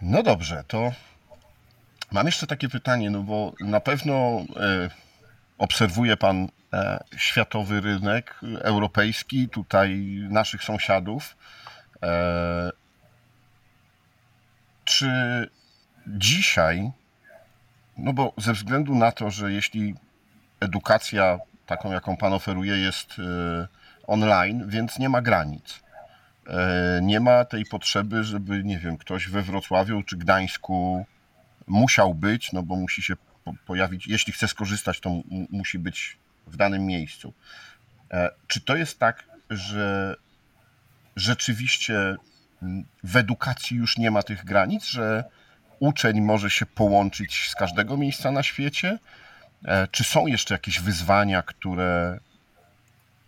No 0.02 0.22
dobrze, 0.22 0.64
to 0.68 0.92
mam 2.12 2.26
jeszcze 2.26 2.46
takie 2.46 2.68
pytanie, 2.68 3.10
no 3.10 3.22
bo 3.22 3.52
na 3.60 3.80
pewno 3.80 4.14
e, 4.56 4.90
obserwuje 5.58 6.16
Pan 6.16 6.48
e, 6.72 7.04
światowy 7.16 7.80
rynek 7.80 8.40
europejski, 8.60 9.48
tutaj 9.48 9.98
naszych 10.30 10.62
sąsiadów. 10.62 11.36
Czy 14.84 15.08
dzisiaj, 16.06 16.90
no 17.98 18.12
bo 18.12 18.32
ze 18.36 18.52
względu 18.52 18.94
na 18.94 19.12
to, 19.12 19.30
że 19.30 19.52
jeśli 19.52 19.94
edukacja 20.60 21.38
taką, 21.66 21.92
jaką 21.92 22.16
Pan 22.16 22.32
oferuje, 22.32 22.76
jest 22.76 23.16
e, 23.18 23.68
online, 24.06 24.68
więc 24.68 24.98
nie 24.98 25.08
ma 25.08 25.22
granic. 25.22 25.84
Nie 27.02 27.20
ma 27.20 27.44
tej 27.44 27.64
potrzeby, 27.64 28.24
żeby, 28.24 28.64
nie 28.64 28.78
wiem, 28.78 28.96
ktoś 28.96 29.28
we 29.28 29.42
Wrocławiu 29.42 30.02
czy 30.02 30.16
Gdańsku 30.16 31.06
musiał 31.66 32.14
być, 32.14 32.52
no 32.52 32.62
bo 32.62 32.76
musi 32.76 33.02
się 33.02 33.16
pojawić, 33.66 34.06
jeśli 34.06 34.32
chce 34.32 34.48
skorzystać, 34.48 35.00
to 35.00 35.10
musi 35.50 35.78
być 35.78 36.18
w 36.46 36.56
danym 36.56 36.86
miejscu. 36.86 37.32
E, 38.10 38.30
czy 38.46 38.60
to 38.60 38.76
jest 38.76 38.98
tak, 38.98 39.24
że 39.50 40.16
rzeczywiście 41.16 42.16
w 43.04 43.16
edukacji 43.16 43.76
już 43.76 43.98
nie 43.98 44.10
ma 44.10 44.22
tych 44.22 44.44
granic, 44.44 44.84
że 44.84 45.24
uczeń 45.88 46.20
może 46.20 46.50
się 46.50 46.66
połączyć 46.66 47.48
z 47.48 47.54
każdego 47.54 47.96
miejsca 47.96 48.30
na 48.30 48.42
świecie? 48.42 48.98
E, 49.64 49.88
czy 49.90 50.04
są 50.04 50.26
jeszcze 50.26 50.54
jakieś 50.54 50.80
wyzwania, 50.80 51.42
które 51.42 52.18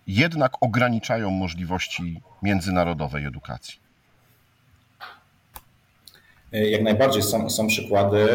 jednak 0.07 0.53
ograniczają 0.61 1.31
możliwości 1.31 2.21
międzynarodowej 2.43 3.25
edukacji? 3.25 3.87
Jak 6.53 6.83
najbardziej 6.83 7.23
są, 7.23 7.51
są 7.51 7.67
przykłady 7.67 8.27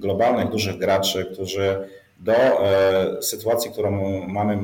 globalnych, 0.00 0.50
dużych 0.50 0.78
graczy, 0.78 1.30
którzy 1.32 1.88
do 2.20 2.34
sytuacji, 3.20 3.70
którą 3.70 4.20
mamy 4.28 4.58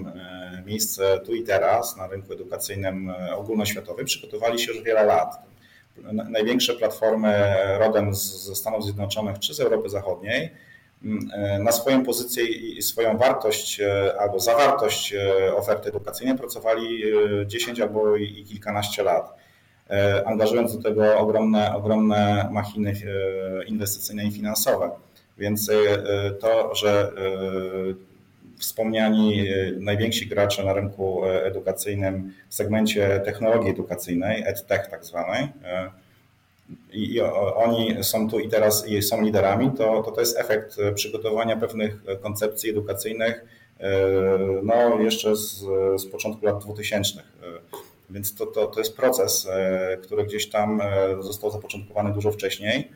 miejsce 0.66 1.20
tu 1.26 1.34
i 1.34 1.42
teraz 1.42 1.96
na 1.96 2.06
rynku 2.06 2.32
edukacyjnym 2.32 3.12
ogólnoświatowym, 3.36 4.06
przygotowali 4.06 4.58
się 4.58 4.72
już 4.72 4.82
wiele 4.82 5.04
lat. 5.04 5.50
Największe 6.12 6.74
platformy 6.74 7.44
rodem 7.78 8.14
ze 8.14 8.54
Stanów 8.54 8.84
Zjednoczonych 8.84 9.38
czy 9.38 9.54
z 9.54 9.60
Europy 9.60 9.88
Zachodniej 9.88 10.50
na 11.60 11.72
swoją 11.72 12.04
pozycję 12.04 12.44
i 12.44 12.82
swoją 12.82 13.18
wartość 13.18 13.80
albo 14.18 14.40
zawartość 14.40 15.14
oferty 15.56 15.88
edukacyjnej 15.88 16.38
pracowali 16.38 17.02
10 17.46 17.80
albo 17.80 18.16
i 18.16 18.44
kilkanaście 18.44 19.02
lat, 19.02 19.34
angażując 20.24 20.76
do 20.76 20.82
tego 20.82 21.18
ogromne, 21.18 21.76
ogromne 21.76 22.48
machiny 22.52 22.94
inwestycyjne 23.66 24.24
i 24.24 24.32
finansowe. 24.32 24.90
Więc 25.38 25.70
to, 26.40 26.74
że 26.74 27.12
wspomniani 28.60 29.48
najwięksi 29.76 30.26
gracze 30.26 30.64
na 30.64 30.72
rynku 30.72 31.24
edukacyjnym 31.24 32.32
w 32.48 32.54
segmencie 32.54 33.20
technologii 33.24 33.70
edukacyjnej, 33.70 34.42
EdTech 34.46 34.86
tak 34.86 35.04
zwanej, 35.04 35.48
i 36.92 37.20
oni 37.54 38.04
są 38.04 38.30
tu 38.30 38.40
i 38.40 38.48
teraz 38.48 38.88
i 38.88 39.02
są 39.02 39.22
liderami, 39.22 39.70
to, 39.70 40.02
to 40.02 40.10
to 40.10 40.20
jest 40.20 40.38
efekt 40.38 40.76
przygotowania 40.94 41.56
pewnych 41.56 42.02
koncepcji 42.22 42.70
edukacyjnych 42.70 43.44
no, 44.62 45.00
jeszcze 45.00 45.36
z, 45.36 45.58
z 45.96 46.06
początku 46.06 46.46
lat 46.46 46.64
2000. 46.64 47.22
Więc 48.10 48.34
to, 48.34 48.46
to, 48.46 48.66
to 48.66 48.80
jest 48.80 48.96
proces, 48.96 49.48
który 50.02 50.24
gdzieś 50.24 50.50
tam 50.50 50.80
został 51.20 51.50
zapoczątkowany 51.50 52.12
dużo 52.12 52.32
wcześniej. 52.32 52.90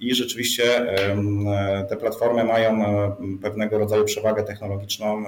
I 0.00 0.14
rzeczywiście 0.14 0.96
te 1.88 1.96
platformy 1.96 2.44
mają 2.44 2.82
pewnego 3.42 3.78
rodzaju 3.78 4.04
przewagę 4.04 4.42
technologiczną 4.42 5.24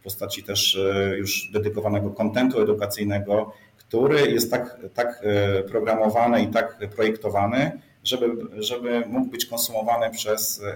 w 0.00 0.02
postaci 0.02 0.42
też 0.42 0.78
już 1.16 1.50
dedykowanego 1.52 2.10
kontentu 2.10 2.62
edukacyjnego, 2.62 3.52
który 3.88 4.30
jest 4.30 4.50
tak, 4.50 4.78
tak 4.94 5.22
e, 5.22 5.62
programowany 5.62 6.42
i 6.42 6.46
tak 6.46 6.78
projektowany, 6.96 7.80
żeby, 8.04 8.26
żeby 8.62 9.02
mógł 9.06 9.30
być 9.30 9.46
konsumowany 9.46 10.10
przez 10.10 10.62
e, 10.62 10.74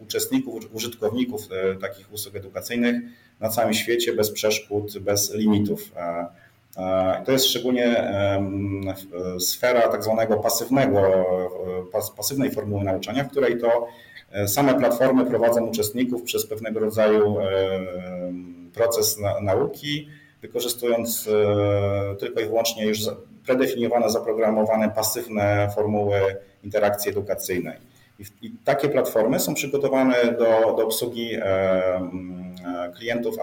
uczestników, 0.00 0.74
użytkowników 0.74 1.48
e, 1.52 1.74
takich 1.76 2.12
usług 2.12 2.36
edukacyjnych 2.36 2.96
na 3.40 3.48
całym 3.48 3.74
świecie 3.74 4.12
bez 4.12 4.30
przeszkód, 4.30 4.98
bez 4.98 5.34
limitów. 5.34 5.92
To 7.24 7.32
jest 7.32 7.46
szczególnie 7.46 8.12
sfera 9.38 9.88
tak 9.88 10.04
zwanego 10.04 10.36
pasywnego, 10.36 11.00
pasywnej 12.16 12.50
formuły 12.50 12.84
nauczania, 12.84 13.24
w 13.24 13.30
której 13.30 13.60
to 13.60 13.88
same 14.46 14.74
platformy 14.74 15.26
prowadzą 15.26 15.66
uczestników 15.66 16.22
przez 16.22 16.46
pewnego 16.46 16.80
rodzaju 16.80 17.36
proces 18.74 19.18
nauki, 19.42 20.08
wykorzystując 20.42 21.28
e, 21.28 22.16
tylko 22.16 22.40
i 22.40 22.44
wyłącznie 22.44 22.86
już 22.86 22.98
predefiniowane, 23.46 24.10
zaprogramowane, 24.10 24.90
pasywne 24.90 25.70
formuły 25.74 26.20
interakcji 26.64 27.10
edukacyjnej. 27.10 27.78
I, 28.18 28.52
takie 28.64 28.88
platformy 28.88 29.40
są 29.40 29.54
przygotowane 29.54 30.24
do, 30.24 30.74
do 30.76 30.84
obsługi 30.84 31.34
e, 31.34 31.42
e, 31.42 32.92
klientów 32.96 33.36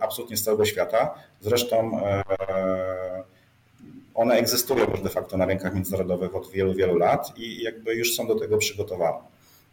absolutnie 0.00 0.36
z 0.36 0.42
całego 0.42 0.64
świata. 0.64 1.14
Zresztą 1.40 2.00
one 4.14 4.34
egzystują 4.34 4.90
już 4.90 5.00
de 5.00 5.08
facto 5.08 5.36
na 5.36 5.46
rynkach 5.46 5.74
międzynarodowych 5.74 6.34
od 6.34 6.50
wielu, 6.50 6.74
wielu 6.74 6.96
lat 6.96 7.32
i 7.36 7.62
jakby 7.62 7.94
już 7.94 8.14
są 8.14 8.26
do 8.26 8.34
tego 8.34 8.58
przygotowane. 8.58 9.18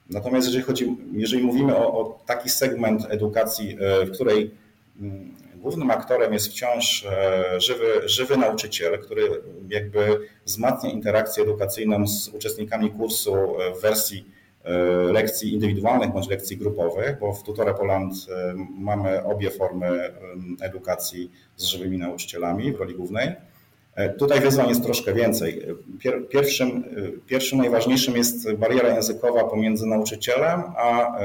Natomiast 0.10 0.48
jeżeli 0.48 0.64
chodzi, 0.64 0.98
jeżeli 1.14 1.44
mówimy 1.44 1.76
o, 1.76 2.00
o 2.00 2.20
taki 2.26 2.50
segment 2.50 3.06
edukacji, 3.10 3.78
w 4.06 4.12
której 4.12 4.52
mm, 5.02 5.36
głównym 5.66 5.92
aktorem 5.92 6.34
jest 6.34 6.48
wciąż 6.48 7.06
e, 7.06 7.62
żywy, 7.62 8.02
żywy 8.06 8.38
nauczyciel, 8.38 9.00
który 9.00 9.42
jakby 9.70 10.20
wzmacnia 10.46 10.90
interakcję 10.90 11.44
edukacyjną 11.44 12.08
z 12.08 12.28
uczestnikami 12.28 12.92
kursu 12.92 13.36
w 13.78 13.82
wersji 13.82 14.26
e, 14.30 14.35
lekcji 15.12 15.54
indywidualnych 15.54 16.12
bądź 16.12 16.30
lekcji 16.30 16.58
grupowych, 16.58 17.20
bo 17.20 17.34
w 17.34 17.44
Tutore 17.44 17.74
Poland 17.74 18.14
e, 18.14 18.54
mamy 18.78 19.24
obie 19.24 19.52
formy 19.52 20.14
edukacji 20.62 21.32
z 21.56 21.64
żywymi 21.64 21.98
nauczycielami 21.98 22.72
w 22.72 22.76
roli 22.76 22.96
głównej. 22.96 23.32
Tutaj 24.20 24.42
wyzwań 24.42 24.70
jest 24.70 24.84
troszkę 24.84 25.14
więcej. 25.14 25.66
Pierwszym, 26.30 26.84
pierwszym 27.28 27.58
najważniejszym 27.58 28.16
jest 28.16 28.54
bariera 28.54 28.96
językowa 28.96 29.44
pomiędzy 29.44 29.86
nauczycielem 29.86 30.62
a 30.78 31.18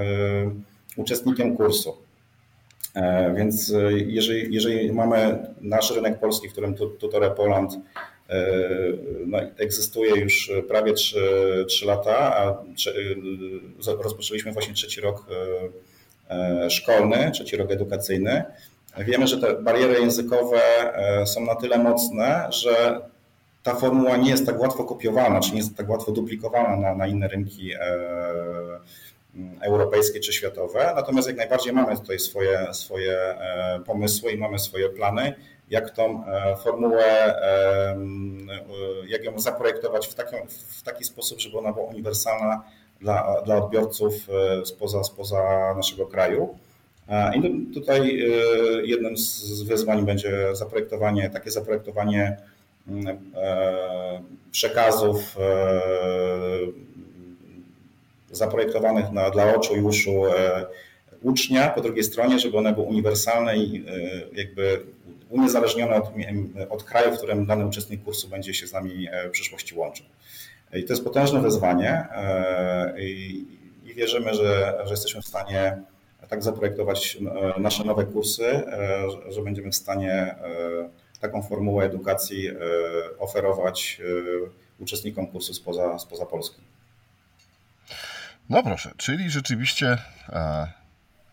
uczestnikiem 0.97 1.57
kursu. 1.57 1.97
E, 2.95 3.35
więc 3.35 3.73
e, 3.73 3.93
jeżeli, 3.93 4.55
jeżeli 4.55 4.93
mamy 4.93 5.39
nasz 5.61 5.91
rynek 5.91 6.21
polski, 6.21 6.49
w 6.49 6.53
którym 6.53 6.75
Tutore 6.75 7.31
Poland 7.31 7.73
e, 7.75 7.79
no, 9.27 9.39
egzystuje 9.59 10.21
już 10.21 10.53
prawie 10.69 10.93
3, 10.93 11.65
3 11.69 11.87
lata, 11.87 12.37
a 12.37 12.65
rozpoczęliśmy 14.03 14.53
właśnie 14.53 14.75
trzeci 14.75 15.01
rok 15.01 15.27
szkolny, 16.69 17.31
trzeci 17.35 17.57
rok 17.57 17.71
edukacyjny, 17.71 18.45
wiemy, 18.99 19.27
że 19.27 19.39
te 19.41 19.55
bariery 19.55 20.01
językowe 20.01 20.61
są 21.27 21.47
na 21.47 21.55
tyle 21.55 21.79
mocne, 21.79 22.49
że 22.51 23.01
ta 23.63 23.75
formuła 23.75 24.17
nie 24.17 24.31
jest 24.31 24.47
tak 24.47 24.61
łatwo 24.61 24.85
kopiowana, 24.85 25.41
czy 25.41 25.53
nie 25.53 25.59
jest 25.59 25.77
tak 25.77 25.89
łatwo 25.89 26.13
duplikowana 26.13 26.77
na, 26.77 26.95
na 26.95 27.07
inne 27.07 27.29
rynki 27.29 27.73
europejskie 29.61 30.21
czy 30.21 30.33
światowe. 30.33 30.93
Natomiast 30.97 31.29
jak 31.29 31.37
najbardziej 31.37 31.73
mamy 31.73 31.97
tutaj 31.97 32.19
swoje, 32.19 32.67
swoje 32.73 33.19
e, 33.19 33.81
pomysły 33.87 34.33
i 34.33 34.39
mamy 34.39 34.59
swoje 34.59 34.89
plany, 34.89 35.35
jak 35.71 35.91
tą 35.91 36.27
e, 36.27 36.57
formułę, 36.57 37.43
e, 37.43 37.97
jak 39.09 39.25
ją 39.25 39.39
zaprojektować 39.39 40.07
w, 40.07 40.15
taki, 40.15 40.37
w 40.69 40.83
taki 40.83 41.05
sposób, 41.05 41.41
żeby 41.41 41.59
ona 41.59 41.73
była 41.73 41.87
uniwersalna 41.87 42.63
dla, 43.01 43.43
dla 43.45 43.57
odbiorców 43.57 44.15
spoza, 44.65 45.05
spoza 45.05 45.75
naszego 45.77 46.07
kraju. 46.07 46.59
I 47.35 47.67
tutaj 47.75 48.23
jednym 48.85 49.17
z 49.17 49.63
wyzwań 49.63 50.07
będzie 50.07 50.57
zaprojektowanie, 50.57 51.31
takie 51.31 51.51
zaprojektowanie 51.51 52.37
przekazów 54.53 55.37
zaprojektowanych 58.31 59.13
na, 59.13 59.31
dla 59.31 59.55
oczu 59.55 59.77
i 59.77 59.81
uszu 59.81 60.27
e, 60.27 60.67
ucznia, 61.23 61.69
po 61.69 61.81
drugiej 61.81 62.05
stronie, 62.05 62.39
żeby 62.39 62.59
one 62.59 62.73
były 62.73 62.87
uniwersalne 62.87 63.57
i 63.57 63.85
e, 63.89 63.93
jakby 64.33 64.83
uniezależnione 65.31 65.97
od, 65.97 66.13
od 66.71 66.85
kraju, 66.85 67.15
w 67.15 67.17
którym 67.17 67.47
dany 67.47 67.67
uczestnik 67.67 68.05
kursu 68.05 68.29
będzie 68.29 68.55
się 68.55 68.67
z 68.67 68.73
nami 68.73 69.09
e, 69.11 69.29
w 69.29 69.31
przyszłości 69.31 69.75
łączył. 69.75 70.07
I 70.73 70.85
to 70.85 70.93
jest 70.93 71.05
potężne 71.05 71.41
wyzwanie 71.41 72.07
i, 72.99 73.45
i 73.85 73.95
wierzymy, 73.95 74.35
że, 74.35 74.79
że 74.85 74.91
jesteśmy 74.91 75.23
w 75.23 75.27
stanie 75.27 75.83
tak 76.29 76.43
zaprojektować 76.43 77.19
nasze 77.59 77.85
nowe 77.85 78.05
kursy, 78.05 78.63
że 79.29 79.43
będziemy 79.43 79.71
w 79.71 79.75
stanie 79.75 80.35
taką 81.21 81.43
formułę 81.43 81.85
edukacji 81.85 82.49
oferować 83.19 84.01
uczestnikom 84.79 85.27
kursu 85.27 85.55
spoza, 85.55 85.99
spoza 85.99 86.27
Polski. 86.27 86.61
No 88.51 88.63
proszę, 88.63 88.91
czyli 88.97 89.31
rzeczywiście 89.31 89.99
e, 90.29 90.67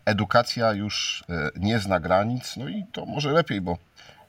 edukacja 0.07 0.73
już 0.73 1.23
e, 1.29 1.49
nie 1.55 1.79
zna 1.79 1.99
granic, 1.99 2.57
no 2.57 2.67
i 2.67 2.85
to 2.91 3.05
może 3.05 3.31
lepiej, 3.31 3.61
bo 3.61 3.77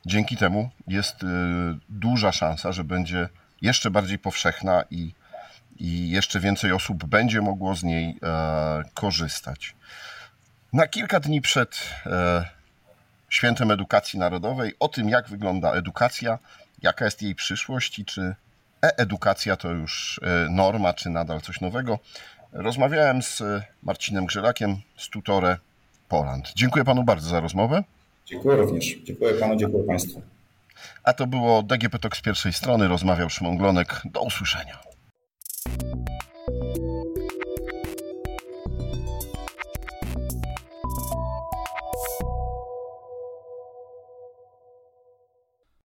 dzięki 0.06 0.36
temu 0.36 0.70
jest 0.86 1.22
e, 1.22 1.26
duża 1.88 2.32
szansa, 2.32 2.72
że 2.72 2.84
będzie 2.84 3.28
jeszcze 3.62 3.90
bardziej 3.90 4.18
powszechna 4.18 4.84
i, 4.90 5.14
i 5.76 6.10
jeszcze 6.10 6.40
więcej 6.40 6.72
osób 6.72 7.04
będzie 7.04 7.40
mogło 7.40 7.74
z 7.74 7.82
niej 7.82 8.18
korzystać. 8.94 9.74
Na 10.72 10.86
kilka 10.86 11.20
dni 11.20 11.40
przed 11.40 11.90
Świętem 13.28 13.70
Edukacji 13.70 14.18
Narodowej 14.18 14.74
o 14.80 14.88
tym, 14.88 15.08
jak 15.08 15.28
wygląda 15.28 15.72
edukacja, 15.72 16.38
jaka 16.82 17.04
jest 17.04 17.22
jej 17.22 17.34
przyszłość 17.34 17.98
i 17.98 18.04
czy 18.04 18.34
e-edukacja 18.82 19.56
to 19.56 19.70
już 19.70 20.20
norma, 20.50 20.94
czy 20.94 21.10
nadal 21.10 21.40
coś 21.40 21.60
nowego, 21.60 21.98
Rozmawiałem 22.52 23.22
z 23.22 23.42
Marcinem 23.82 24.26
Grzelakiem 24.26 24.76
z 24.96 25.08
Tutore 25.08 25.58
Poland. 26.08 26.52
Dziękuję 26.56 26.84
panu 26.84 27.04
bardzo 27.04 27.28
za 27.28 27.40
rozmowę. 27.40 27.84
Dziękuję 28.26 28.56
również. 28.56 28.98
Dziękuję 29.04 29.34
panu, 29.34 29.56
dziękuję 29.56 29.84
państwu. 29.84 30.22
A 31.04 31.12
to 31.12 31.26
było 31.26 31.62
DGP 31.62 31.98
Tok 31.98 32.16
z 32.16 32.20
pierwszej 32.20 32.52
strony. 32.52 32.88
Rozmawiał 32.88 33.30
Szymon 33.30 33.56
Glonek. 33.56 34.02
Do 34.04 34.22
usłyszenia. 34.22 34.78